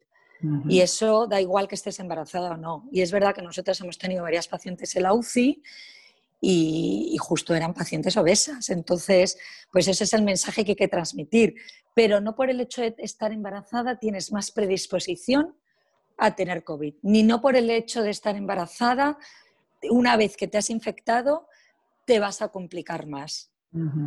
Y 0.69 0.81
eso 0.81 1.27
da 1.27 1.41
igual 1.41 1.67
que 1.67 1.77
estés 1.77 1.99
embarazada 1.99 2.51
o 2.51 2.57
no. 2.57 2.89
Y 2.93 3.01
es 3.01 3.11
verdad 3.11 3.35
que 3.35 3.41
nosotros 3.41 3.81
hemos 3.81 3.97
tenido 3.97 4.23
varias 4.23 4.49
pacientes 4.49 4.95
en 4.95 5.05
la 5.05 5.15
UCI 5.15 5.63
y, 6.41 7.17
justo 7.19 7.55
eran 7.55 7.73
pacientes 7.73 8.17
obesas. 8.17 8.69
Entonces, 8.69 9.39
pues 9.73 9.89
ese 9.89 10.05
es 10.05 10.13
el 10.13 10.23
mensaje 10.23 10.65
que 10.65 10.73
hay 10.73 10.77
que 10.77 10.89
transmitir. 10.89 11.55
Pero 11.95 12.21
no 12.21 12.35
por 12.35 12.51
el 12.51 12.61
hecho 12.61 12.83
de 12.83 12.95
estar 12.99 13.33
embarazada 13.33 13.99
tienes 13.99 14.31
más 14.31 14.51
predisposición 14.51 15.57
a 16.19 16.35
tener 16.35 16.65
COVID, 16.65 16.95
ni 17.03 17.23
no 17.23 17.41
por 17.41 17.57
el 17.57 17.71
hecho 17.71 18.03
de 18.03 18.11
estar 18.11 18.37
embarazada, 18.37 19.19
una 19.91 20.17
vez 20.17 20.37
que 20.37 20.49
te 20.49 20.59
has 20.59 20.71
infectado, 20.71 21.47
te 22.07 22.19
vas 22.21 22.43
a 22.43 22.49
complicar 22.49 23.07
más. 23.07 23.51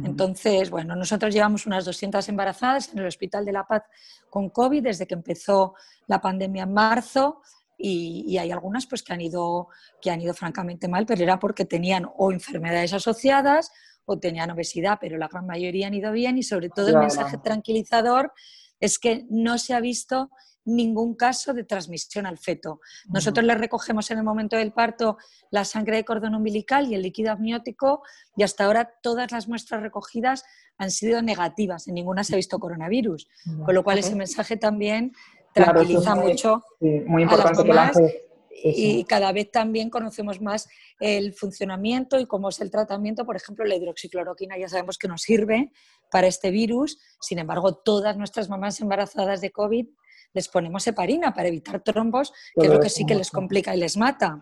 Entonces, 0.03 0.69
bueno, 0.69 0.95
nosotros 0.95 1.33
llevamos 1.33 1.65
unas 1.65 1.85
200 1.85 2.27
embarazadas 2.29 2.91
en 2.91 2.99
el 2.99 3.07
Hospital 3.07 3.45
de 3.45 3.51
la 3.51 3.65
Paz 3.65 3.83
con 4.29 4.49
COVID 4.49 4.83
desde 4.83 5.05
que 5.07 5.13
empezó 5.13 5.75
la 6.07 6.19
pandemia 6.21 6.63
en 6.63 6.73
marzo 6.73 7.41
y, 7.77 8.37
hay 8.37 8.51
algunas 8.51 8.85
pues 8.87 9.03
que 9.03 9.13
han 9.13 9.21
ido 9.21 9.69
que 10.01 10.11
han 10.11 10.21
ido 10.21 10.33
francamente 10.33 10.87
mal, 10.87 11.05
pero 11.05 11.23
era 11.23 11.39
porque 11.39 11.65
tenían 11.65 12.09
o 12.17 12.31
enfermedades 12.31 12.93
asociadas 12.93 13.71
o 14.05 14.17
tenían 14.17 14.51
obesidad, 14.51 14.97
pero 14.99 15.17
la 15.17 15.27
gran 15.27 15.45
mayoría 15.45 15.87
han 15.87 15.93
ido 15.93 16.11
bien 16.11 16.37
y 16.37 16.43
sobre 16.43 16.69
todo 16.69 16.87
el 16.89 16.97
mensaje 16.97 17.37
tranquilizador 17.37 18.33
es 18.79 18.99
que 18.99 19.25
no 19.29 19.57
se 19.57 19.73
ha 19.73 19.79
visto 19.79 20.31
ningún 20.75 21.15
caso 21.15 21.53
de 21.53 21.63
transmisión 21.63 22.25
al 22.25 22.37
feto. 22.37 22.79
Nosotros 23.07 23.45
le 23.45 23.55
recogemos 23.55 24.09
en 24.11 24.19
el 24.19 24.23
momento 24.23 24.55
del 24.55 24.71
parto 24.71 25.17
la 25.51 25.65
sangre 25.65 25.97
de 25.97 26.05
cordón 26.05 26.35
umbilical 26.35 26.89
y 26.89 26.95
el 26.95 27.01
líquido 27.01 27.31
amniótico 27.31 28.03
y 28.35 28.43
hasta 28.43 28.65
ahora 28.65 28.91
todas 29.01 29.31
las 29.31 29.47
muestras 29.47 29.81
recogidas 29.81 30.43
han 30.77 30.91
sido 30.91 31.21
negativas, 31.21 31.87
en 31.87 31.95
ninguna 31.95 32.23
se 32.23 32.33
ha 32.33 32.37
visto 32.37 32.57
coronavirus, 32.57 33.27
con 33.65 33.75
lo 33.75 33.83
cual 33.83 33.97
ese 33.97 34.15
mensaje 34.15 34.55
también 34.55 35.13
tranquiliza 35.53 36.15
mucho. 36.15 36.63
muy 36.79 37.23
importante 37.23 37.63
que 37.63 38.29
y 38.63 39.03
cada 39.05 39.31
vez 39.31 39.51
también 39.51 39.89
conocemos 39.89 40.41
más 40.41 40.67
el 40.99 41.33
funcionamiento 41.33 42.19
y 42.19 42.25
cómo 42.25 42.49
es 42.49 42.59
el 42.61 42.71
tratamiento. 42.71 43.25
Por 43.25 43.35
ejemplo, 43.35 43.65
la 43.65 43.75
hidroxicloroquina 43.75 44.57
ya 44.57 44.67
sabemos 44.67 44.97
que 44.97 45.07
nos 45.07 45.21
sirve 45.21 45.71
para 46.11 46.27
este 46.27 46.51
virus. 46.51 46.99
Sin 47.21 47.39
embargo, 47.39 47.75
todas 47.75 48.17
nuestras 48.17 48.49
mamás 48.49 48.79
embarazadas 48.81 49.41
de 49.41 49.51
COVID 49.51 49.87
les 50.33 50.47
ponemos 50.47 50.85
heparina 50.87 51.33
para 51.33 51.47
evitar 51.47 51.81
trombos, 51.81 52.33
que 52.55 52.67
es 52.67 52.73
lo 52.73 52.79
que 52.79 52.89
sí 52.89 53.05
que 53.05 53.15
les 53.15 53.31
complica 53.31 53.75
y 53.75 53.79
les 53.79 53.97
mata. 53.97 54.39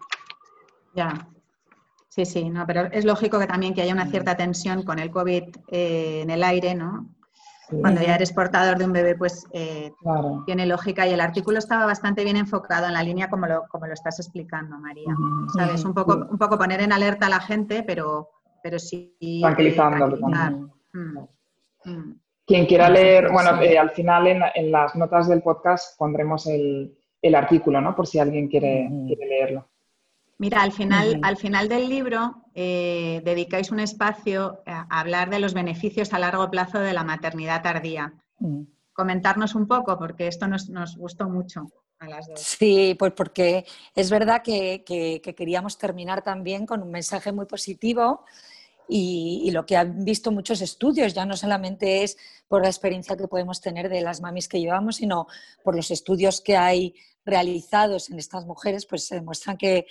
Ya. 0.95 1.29
Sí, 2.09 2.25
sí, 2.25 2.49
no, 2.49 2.65
pero 2.65 2.85
es 2.91 3.05
lógico 3.05 3.37
que 3.39 3.45
también 3.45 3.73
que 3.75 3.81
haya 3.83 3.93
una 3.93 4.07
cierta 4.07 4.35
tensión 4.35 4.83
con 4.83 4.97
el 4.97 5.11
COVID 5.11 5.43
eh, 5.67 6.21
en 6.23 6.29
el 6.31 6.43
aire, 6.43 6.73
¿no? 6.73 7.13
Cuando 7.69 8.01
ya 8.01 8.15
eres 8.15 8.31
portador 8.31 8.77
de 8.77 8.85
un 8.85 8.93
bebé, 8.93 9.15
pues 9.15 9.45
eh, 9.51 9.91
tiene 10.45 10.65
lógica 10.65 11.05
y 11.05 11.11
el 11.11 11.19
artículo 11.19 11.59
estaba 11.59 11.85
bastante 11.85 12.23
bien 12.23 12.37
enfocado 12.37 12.87
en 12.87 12.93
la 12.93 13.03
línea 13.03 13.29
como 13.29 13.45
lo, 13.45 13.67
como 13.67 13.87
lo 13.87 13.93
estás 13.93 14.19
explicando, 14.19 14.79
María. 14.79 15.13
¿Sabes? 15.53 15.83
Un 15.83 15.93
poco, 15.93 16.27
un 16.31 16.37
poco 16.37 16.57
poner 16.57 16.79
en 16.81 16.93
alerta 16.93 17.25
a 17.25 17.29
la 17.29 17.41
gente, 17.41 17.83
pero, 17.83 18.29
pero 18.63 18.79
sí... 18.79 19.13
Tranquilizando. 19.41 20.07
Mm, 20.93 21.19
mm. 21.83 22.19
Quien 22.47 22.65
quiera 22.65 22.89
leer, 22.89 23.29
bueno, 23.29 23.61
eh, 23.61 23.77
al 23.77 23.91
final 23.91 24.25
en, 24.27 24.71
las 24.71 24.95
notas 24.95 25.27
del 25.27 25.43
podcast 25.43 25.97
pondremos 25.97 26.47
el, 26.47 26.97
artículo, 27.35 27.81
¿no? 27.81 27.93
Por 27.93 28.07
si 28.07 28.19
alguien 28.19 28.47
quiere, 28.47 28.89
quiere 29.05 29.25
leerlo. 29.27 29.69
Mira, 30.39 30.61
al 30.61 30.71
final, 30.71 31.19
al 31.23 31.35
final 31.37 31.67
del 31.67 31.89
libro 31.89 32.43
eh, 32.53 33.21
dedicáis 33.25 33.71
un 33.71 33.79
espacio 33.79 34.61
a 34.65 34.99
hablar 34.99 35.29
de 35.29 35.39
los 35.39 35.53
beneficios 35.53 36.13
a 36.13 36.19
largo 36.19 36.49
plazo 36.51 36.79
de 36.79 36.93
la 36.93 37.03
maternidad 37.03 37.63
tardía. 37.63 38.13
Mm. 38.39 38.61
Comentarnos 38.93 39.55
un 39.55 39.67
poco, 39.67 39.97
porque 39.97 40.27
esto 40.27 40.47
nos, 40.47 40.97
gustó 40.97 41.27
mucho. 41.27 41.65
A 41.99 42.07
las 42.07 42.27
dos. 42.27 42.39
Sí, 42.39 42.95
pues 42.97 43.11
porque 43.13 43.65
es 43.95 44.11
verdad 44.11 44.43
que, 44.43 44.83
queríamos 45.35 45.79
terminar 45.79 46.21
también 46.21 46.67
con 46.67 46.83
un 46.83 46.91
mensaje 46.91 47.31
muy 47.31 47.47
positivo 47.47 48.23
y, 48.87 49.51
lo 49.51 49.65
que 49.65 49.75
han 49.75 50.03
visto 50.05 50.31
muchos 50.31 50.61
estudios, 50.61 51.13
ya 51.13 51.25
no 51.25 51.35
solamente 51.35 52.03
es 52.03 52.17
por 52.47 52.61
la 52.61 52.69
experiencia 52.69 53.17
que 53.17 53.27
podemos 53.27 53.61
tener 53.61 53.89
de 53.89 54.01
las 54.01 54.21
mamis 54.21 54.47
que 54.47 54.59
llevamos, 54.59 54.97
sino 54.97 55.27
por 55.63 55.75
los 55.75 55.91
estudios 55.91 56.41
que 56.41 56.55
hay 56.55 56.95
realizados 57.25 58.09
en 58.09 58.19
estas 58.19 58.45
mujeres, 58.45 58.85
pues 58.85 59.05
se 59.05 59.15
demuestran 59.15 59.57
que, 59.57 59.85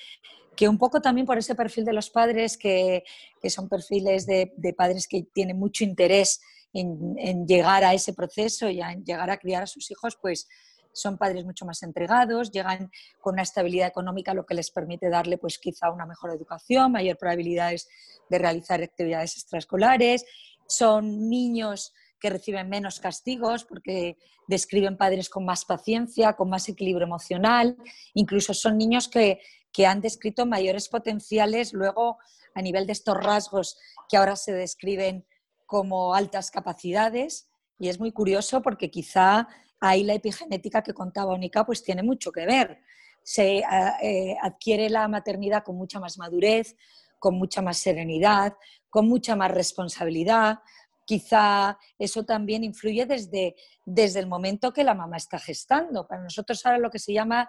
que 0.56 0.68
un 0.68 0.78
poco 0.78 1.00
también 1.02 1.26
por 1.26 1.36
ese 1.36 1.54
perfil 1.54 1.84
de 1.84 1.92
los 1.92 2.08
padres, 2.08 2.56
que, 2.56 3.04
que 3.40 3.50
son 3.50 3.68
perfiles 3.68 4.26
de, 4.26 4.52
de, 4.56 4.72
padres 4.72 5.06
que 5.06 5.24
tienen 5.34 5.58
mucho 5.58 5.84
interés 5.84 6.40
en, 6.72 7.14
en, 7.18 7.46
llegar 7.46 7.84
a 7.84 7.92
ese 7.92 8.14
proceso 8.14 8.70
y 8.70 8.80
en 8.80 9.04
llegar 9.04 9.30
a 9.30 9.36
criar 9.36 9.62
a 9.62 9.66
sus 9.66 9.90
hijos, 9.90 10.16
pues 10.20 10.48
son 10.96 11.18
padres 11.18 11.44
mucho 11.44 11.66
más 11.66 11.82
entregados, 11.82 12.50
llegan 12.50 12.90
con 13.20 13.34
una 13.34 13.42
estabilidad 13.42 13.88
económica, 13.88 14.32
lo 14.34 14.46
que 14.46 14.54
les 14.54 14.70
permite 14.70 15.10
darle 15.10 15.36
pues 15.36 15.58
quizá 15.58 15.90
una 15.90 16.06
mejor 16.06 16.30
educación, 16.30 16.92
mayor 16.92 17.18
probabilidades 17.18 17.88
de 18.30 18.38
realizar 18.38 18.82
actividades 18.82 19.36
extraescolares, 19.36 20.24
son 20.66 21.28
niños 21.28 21.92
que 22.18 22.30
reciben 22.30 22.70
menos 22.70 22.98
castigos 22.98 23.64
porque 23.64 24.16
describen 24.48 24.96
padres 24.96 25.28
con 25.28 25.44
más 25.44 25.64
paciencia, 25.64 26.32
con 26.32 26.48
más 26.48 26.68
equilibrio 26.68 27.06
emocional, 27.06 27.76
incluso 28.14 28.54
son 28.54 28.78
niños 28.78 29.08
que, 29.08 29.40
que 29.72 29.86
han 29.86 30.00
descrito 30.00 30.46
mayores 30.46 30.88
potenciales 30.88 31.74
luego 31.74 32.18
a 32.54 32.62
nivel 32.62 32.86
de 32.86 32.92
estos 32.92 33.16
rasgos 33.18 33.78
que 34.08 34.16
ahora 34.16 34.34
se 34.34 34.52
describen 34.52 35.26
como 35.66 36.14
altas 36.14 36.50
capacidades. 36.50 37.50
Y 37.78 37.88
es 37.88 38.00
muy 38.00 38.12
curioso 38.12 38.62
porque 38.62 38.90
quizá 38.90 39.48
ahí 39.80 40.02
la 40.04 40.14
epigenética 40.14 40.82
que 40.82 40.94
contaba 40.94 41.32
Onika 41.32 41.64
pues 41.64 41.82
tiene 41.82 42.02
mucho 42.02 42.32
que 42.32 42.46
ver. 42.46 42.80
Se 43.22 43.62
eh, 44.02 44.36
adquiere 44.40 44.88
la 44.88 45.08
maternidad 45.08 45.64
con 45.64 45.76
mucha 45.76 46.00
más 46.00 46.18
madurez, 46.18 46.76
con 47.18 47.36
mucha 47.36 47.62
más 47.62 47.78
serenidad, 47.78 48.54
con 48.88 49.08
mucha 49.08 49.36
más 49.36 49.50
responsabilidad. 49.50 50.60
Quizá 51.04 51.78
eso 51.98 52.24
también 52.24 52.64
influye 52.64 53.06
desde, 53.06 53.56
desde 53.84 54.20
el 54.20 54.26
momento 54.26 54.72
que 54.72 54.84
la 54.84 54.94
mamá 54.94 55.16
está 55.16 55.38
gestando. 55.38 56.06
Para 56.06 56.22
nosotros 56.22 56.64
ahora 56.64 56.78
lo 56.78 56.90
que 56.90 56.98
se 56.98 57.12
llama 57.12 57.48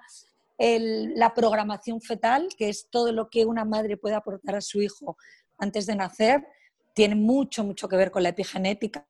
la 0.59 1.33
programación 1.33 2.01
fetal, 2.01 2.47
que 2.57 2.69
es 2.69 2.89
todo 2.89 3.11
lo 3.11 3.29
que 3.29 3.45
una 3.45 3.63
madre 3.63 3.97
puede 3.97 4.15
aportar 4.15 4.55
a 4.55 4.61
su 4.61 4.81
hijo 4.81 5.17
antes 5.59 5.85
de 5.85 5.95
nacer, 5.95 6.47
tiene 6.93 7.13
mucho, 7.13 7.63
mucho 7.63 7.87
que 7.87 7.95
ver 7.95 8.09
con 8.09 8.23
la 8.23 8.29
epigenética 8.29 9.07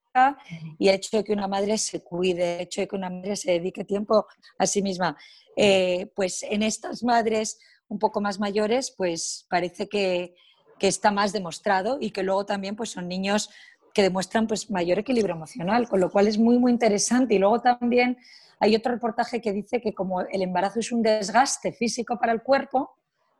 y 0.77 0.89
el 0.89 0.95
hecho 0.95 1.17
de 1.17 1.23
que 1.23 1.33
una 1.33 1.47
madre 1.47 1.77
se 1.77 2.01
cuide, 2.01 2.55
el 2.55 2.61
hecho 2.61 2.81
de 2.81 2.87
que 2.87 2.95
una 2.95 3.09
madre 3.09 3.35
se 3.35 3.51
dedique 3.51 3.83
tiempo 3.83 4.27
a 4.57 4.65
sí 4.65 4.81
misma. 4.81 5.17
Eh, 5.55 6.11
pues 6.15 6.43
en 6.43 6.63
estas 6.63 7.03
madres 7.03 7.59
un 7.87 7.99
poco 7.99 8.21
más 8.21 8.39
mayores, 8.39 8.93
pues 8.95 9.45
parece 9.49 9.87
que, 9.87 10.35
que, 10.77 10.87
está 10.87 11.09
más 11.11 11.31
demostrado 11.33 11.97
y 11.99 12.11
que 12.11 12.23
luego 12.23 12.45
también 12.45 12.75
pues 12.75 12.91
son 12.91 13.07
niños 13.07 13.49
que 13.93 14.03
demuestran 14.03 14.45
pues 14.45 14.69
mayor 14.69 14.99
equilibrio 14.99 15.35
emocional, 15.35 15.87
con 15.87 15.99
lo 15.99 16.11
cual 16.11 16.27
es 16.27 16.37
muy, 16.37 16.59
muy 16.59 16.71
interesante. 16.71 17.35
Y 17.35 17.39
luego 17.39 17.61
también 17.61 18.17
hay 18.59 18.75
otro 18.75 18.91
reportaje 18.91 19.41
que 19.41 19.53
dice 19.53 19.81
que 19.81 19.93
como 19.93 20.21
el 20.21 20.41
embarazo 20.41 20.79
es 20.79 20.91
un 20.91 21.01
desgaste 21.01 21.73
físico 21.73 22.19
para 22.19 22.33
el 22.33 22.43
cuerpo, 22.43 22.95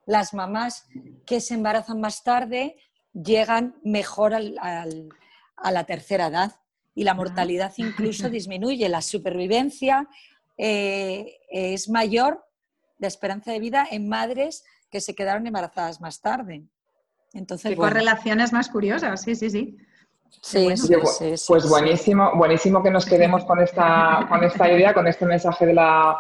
las 0.06 0.34
mamás 0.34 0.88
que 1.26 1.42
se 1.42 1.54
embarazan 1.54 2.00
más 2.00 2.24
tarde 2.24 2.78
llegan 3.14 3.76
mejor 3.84 4.34
a 4.34 5.72
la 5.72 5.84
tercera 5.84 6.28
edad 6.28 6.56
y 6.98 7.04
la 7.04 7.14
mortalidad 7.14 7.72
incluso 7.78 8.28
disminuye. 8.30 8.90
La 8.90 9.04
supervivencia 9.04 10.08
eh, 10.58 11.38
es 11.50 11.90
mayor 11.90 12.44
de 12.98 13.08
esperanza 13.08 13.52
de 13.52 13.60
vida 13.60 13.88
en 13.90 14.10
madres 14.10 14.66
que 14.90 15.00
se 15.00 15.14
quedaron 15.14 15.46
embarazadas 15.46 16.02
más 16.02 16.22
tarde. 16.22 16.64
Entonces, 17.34 17.70
Qué 17.70 17.78
correlaciones 17.78 18.52
más 18.52 18.68
curiosas, 18.70 19.22
sí, 19.22 19.36
sí, 19.36 19.50
sí. 19.52 19.78
Sí, 20.42 20.68
pues 21.48 21.70
buenísimo, 21.70 22.32
buenísimo 22.36 22.84
que 22.84 22.92
nos 22.92 23.06
quedemos 23.06 23.46
con 23.46 23.60
esta, 23.60 24.26
con 24.28 24.44
esta 24.44 24.72
idea, 24.72 24.94
con 24.94 25.08
este 25.08 25.26
mensaje 25.26 25.68
de 25.68 25.74
la, 25.74 26.18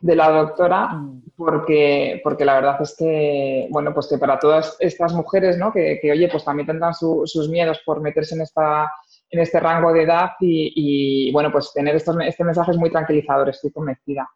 de 0.00 0.14
la 0.14 0.30
doctora, 0.30 0.88
mm. 0.88 1.22
porque, 1.36 2.20
porque 2.22 2.44
la 2.44 2.54
verdad 2.54 2.80
es 2.82 2.94
que, 2.96 3.66
bueno, 3.70 3.94
pues 3.94 4.08
que 4.08 4.18
para 4.18 4.38
todas 4.38 4.76
estas 4.78 5.12
mujeres, 5.14 5.58
¿no? 5.58 5.72
Que, 5.72 6.00
oye, 6.12 6.28
pues 6.30 6.44
también 6.44 6.66
tendrán 6.66 6.94
sus 6.94 7.48
miedos 7.48 7.80
por 7.84 8.00
meterse 8.00 8.34
en, 8.34 8.42
esta, 8.42 8.88
en 9.30 9.40
este 9.40 9.60
rango 9.60 9.92
de 9.92 10.02
edad 10.02 10.30
y, 10.40 11.30
bueno, 11.32 11.52
pues 11.52 11.72
tener 11.72 11.96
estos, 11.96 12.16
este 12.24 12.44
mensaje 12.44 12.70
es 12.70 12.76
muy 12.76 12.90
tranquilizador, 12.90 13.48
estoy 13.48 13.70
convencida. 13.70 14.28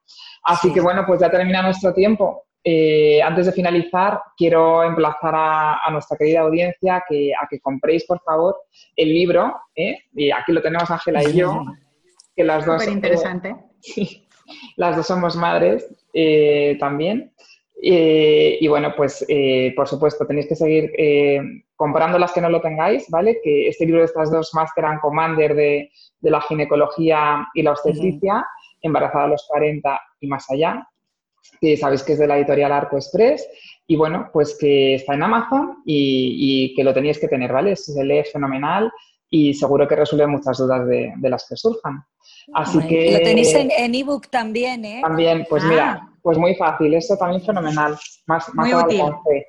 Así 0.44 0.72
que, 0.72 0.80
bueno, 0.80 1.04
pues 1.06 1.20
ya 1.20 1.30
termina 1.30 1.62
nuestro 1.62 1.94
tiempo. 1.94 2.44
Eh, 2.64 3.20
antes 3.22 3.46
de 3.46 3.52
finalizar, 3.52 4.20
quiero 4.36 4.84
emplazar 4.84 5.34
a, 5.34 5.90
nuestra 5.90 6.16
querida 6.16 6.40
audiencia 6.40 7.02
que, 7.08 7.32
a 7.34 7.46
que 7.48 7.58
compréis, 7.60 8.04
por 8.06 8.20
favor, 8.22 8.56
el 8.96 9.08
libro. 9.08 9.52
¿eh? 9.74 9.98
Y 10.14 10.30
aquí 10.30 10.52
lo 10.52 10.62
tenemos 10.62 10.90
Ángela 10.90 11.22
y 11.24 11.32
yo, 11.32 11.64
que 12.36 12.44
las 12.44 12.64
dos... 12.64 12.82
Súper 12.82 12.94
interesante. 12.94 13.56
las 14.76 14.96
dos 14.96 15.06
somos 15.06 15.36
madres 15.36 15.88
eh, 16.12 16.76
también. 16.78 17.32
Eh, 17.84 18.58
y 18.60 18.68
bueno, 18.68 18.94
pues 18.96 19.24
eh, 19.28 19.72
por 19.74 19.88
supuesto 19.88 20.24
tenéis 20.24 20.46
que 20.46 20.54
seguir 20.54 20.92
comprando 21.74 22.16
las 22.18 22.32
que 22.32 22.40
no 22.40 22.48
lo 22.48 22.60
tengáis, 22.60 23.10
¿vale? 23.10 23.40
Que 23.42 23.68
este 23.68 23.84
libro 23.84 24.00
de 24.00 24.06
estas 24.06 24.30
dos 24.30 24.54
Master 24.54 24.84
and 24.84 25.00
Commander 25.00 25.54
de, 25.54 25.90
la 26.20 26.40
ginecología 26.40 27.48
y 27.54 27.62
la 27.62 27.72
obstetricia, 27.72 28.46
embarazada 28.80 29.24
a 29.24 29.28
los 29.28 29.44
40 29.48 30.00
y 30.20 30.28
más 30.28 30.48
allá, 30.50 30.86
que 31.60 31.76
sabéis 31.76 32.04
que 32.04 32.12
es 32.12 32.20
de 32.20 32.28
la 32.28 32.38
editorial 32.38 32.70
Arco 32.70 32.96
Express. 32.96 33.48
Y 33.88 33.96
bueno, 33.96 34.30
pues 34.32 34.56
que 34.56 34.94
está 34.94 35.14
en 35.14 35.24
Amazon 35.24 35.82
y, 35.84 36.72
que 36.76 36.84
lo 36.84 36.94
tenéis 36.94 37.18
que 37.18 37.26
tener, 37.26 37.52
¿vale? 37.52 37.74
Se 37.74 38.04
lee 38.04 38.22
fenomenal 38.32 38.92
y 39.28 39.52
seguro 39.54 39.88
que 39.88 39.96
resuelve 39.96 40.28
muchas 40.28 40.58
dudas 40.58 40.86
de 40.86 41.28
las 41.28 41.48
que 41.48 41.56
surjan. 41.56 42.04
Así 42.54 42.78
que... 42.86 43.12
Lo 43.12 43.18
tenéis 43.20 43.54
en 43.54 43.94
ebook 43.94 44.28
también, 44.28 44.84
¿eh? 44.84 45.00
También, 45.02 45.46
pues 45.48 45.64
mira, 45.64 46.00
ah. 46.02 46.11
Pues 46.22 46.38
muy 46.38 46.54
fácil, 46.54 46.94
eso 46.94 47.16
también 47.16 47.42
fenomenal. 47.42 47.96
Más, 48.26 48.54
muy 48.54 48.72
útil. 48.72 49.02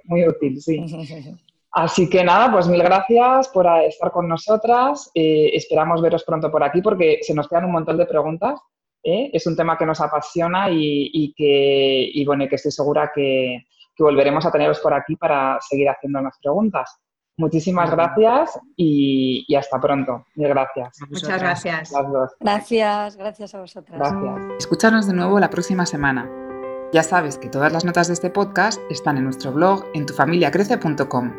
muy 0.06 0.28
útil, 0.28 0.62
sí. 0.62 0.84
Así 1.72 2.08
que 2.08 2.24
nada, 2.24 2.52
pues 2.52 2.68
mil 2.68 2.84
gracias 2.84 3.48
por 3.48 3.66
estar 3.88 4.12
con 4.12 4.28
nosotras. 4.28 5.10
Eh, 5.16 5.50
esperamos 5.54 6.02
veros 6.02 6.24
pronto 6.24 6.52
por 6.52 6.64
aquí 6.64 6.82
porque 6.82 7.20
se 7.22 7.34
nos 7.34 7.48
quedan 7.48 7.66
un 7.66 7.72
montón 7.72 7.98
de 7.98 8.06
preguntas. 8.06 8.60
¿eh? 9.04 9.32
Es 9.34 9.48
un 9.48 9.56
tema 9.56 9.76
que 9.76 9.86
nos 9.86 10.00
apasiona 10.00 10.68
y, 10.70 11.34
que, 11.36 12.12
y 12.14 12.26
bueno, 12.26 12.48
que 12.48 12.56
estoy 12.56 12.72
segura 12.72 13.12
que, 13.14 13.66
que 13.96 14.04
volveremos 14.04 14.46
a 14.46 14.52
teneros 14.52 14.80
por 14.82 14.94
aquí 14.94 15.16
para 15.16 15.58
seguir 15.62 15.90
haciendo 15.90 16.22
más 16.22 16.38
preguntas. 16.42 17.00
Muchísimas 17.38 17.90
gracias 17.90 18.60
y, 18.78 19.56
hasta 19.56 19.80
pronto. 19.82 20.26
Mil 20.36 20.50
gracias. 20.50 21.00
Muchas 21.10 21.42
gracias. 21.42 21.92
Gracias, 22.40 23.18
gracias 23.18 23.56
a 23.56 23.60
vosotras. 23.60 24.00
Gracias. 24.00 24.54
Escúchanos 24.60 25.08
de 25.08 25.14
nuevo 25.14 25.40
la 25.40 25.50
próxima 25.50 25.88
semana. 25.88 26.53
Ya 26.94 27.02
sabes 27.02 27.40
que 27.40 27.50
todas 27.50 27.74
las 27.74 27.86
notas 27.86 28.08
de 28.08 28.14
este 28.14 28.30
podcast 28.30 28.80
están 28.92 29.18
en 29.18 29.24
nuestro 29.24 29.52
blog 29.52 29.84
en 29.96 30.06
tufamiliacrece.com. 30.06 31.34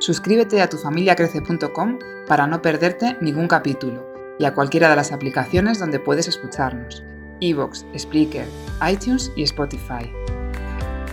Suscríbete 0.00 0.60
a 0.60 0.68
tufamiliacrece.com 0.68 1.98
para 2.28 2.46
no 2.46 2.60
perderte 2.60 3.16
ningún 3.22 3.48
capítulo 3.48 4.06
y 4.38 4.44
a 4.44 4.52
cualquiera 4.52 4.90
de 4.90 4.96
las 4.96 5.12
aplicaciones 5.12 5.78
donde 5.78 5.98
puedes 5.98 6.28
escucharnos: 6.28 7.02
Evox, 7.40 7.86
Spreaker, 7.96 8.46
iTunes 8.86 9.32
y 9.34 9.44
Spotify. 9.44 10.12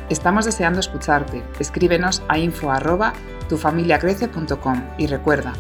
Estamos 0.09 0.43
deseando 0.43 0.81
escucharte. 0.81 1.41
Escríbenos 1.57 2.21
a 2.27 2.37
info@tufamiliacrece.com 2.37 4.83
y 4.97 5.07
recuerda, 5.07 5.53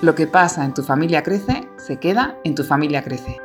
lo 0.00 0.14
que 0.14 0.26
pasa 0.26 0.64
en 0.64 0.72
tu 0.72 0.82
familia 0.82 1.22
crece, 1.22 1.68
se 1.76 1.98
queda 1.98 2.38
en 2.44 2.54
tu 2.54 2.64
familia 2.64 3.04
crece. 3.04 3.42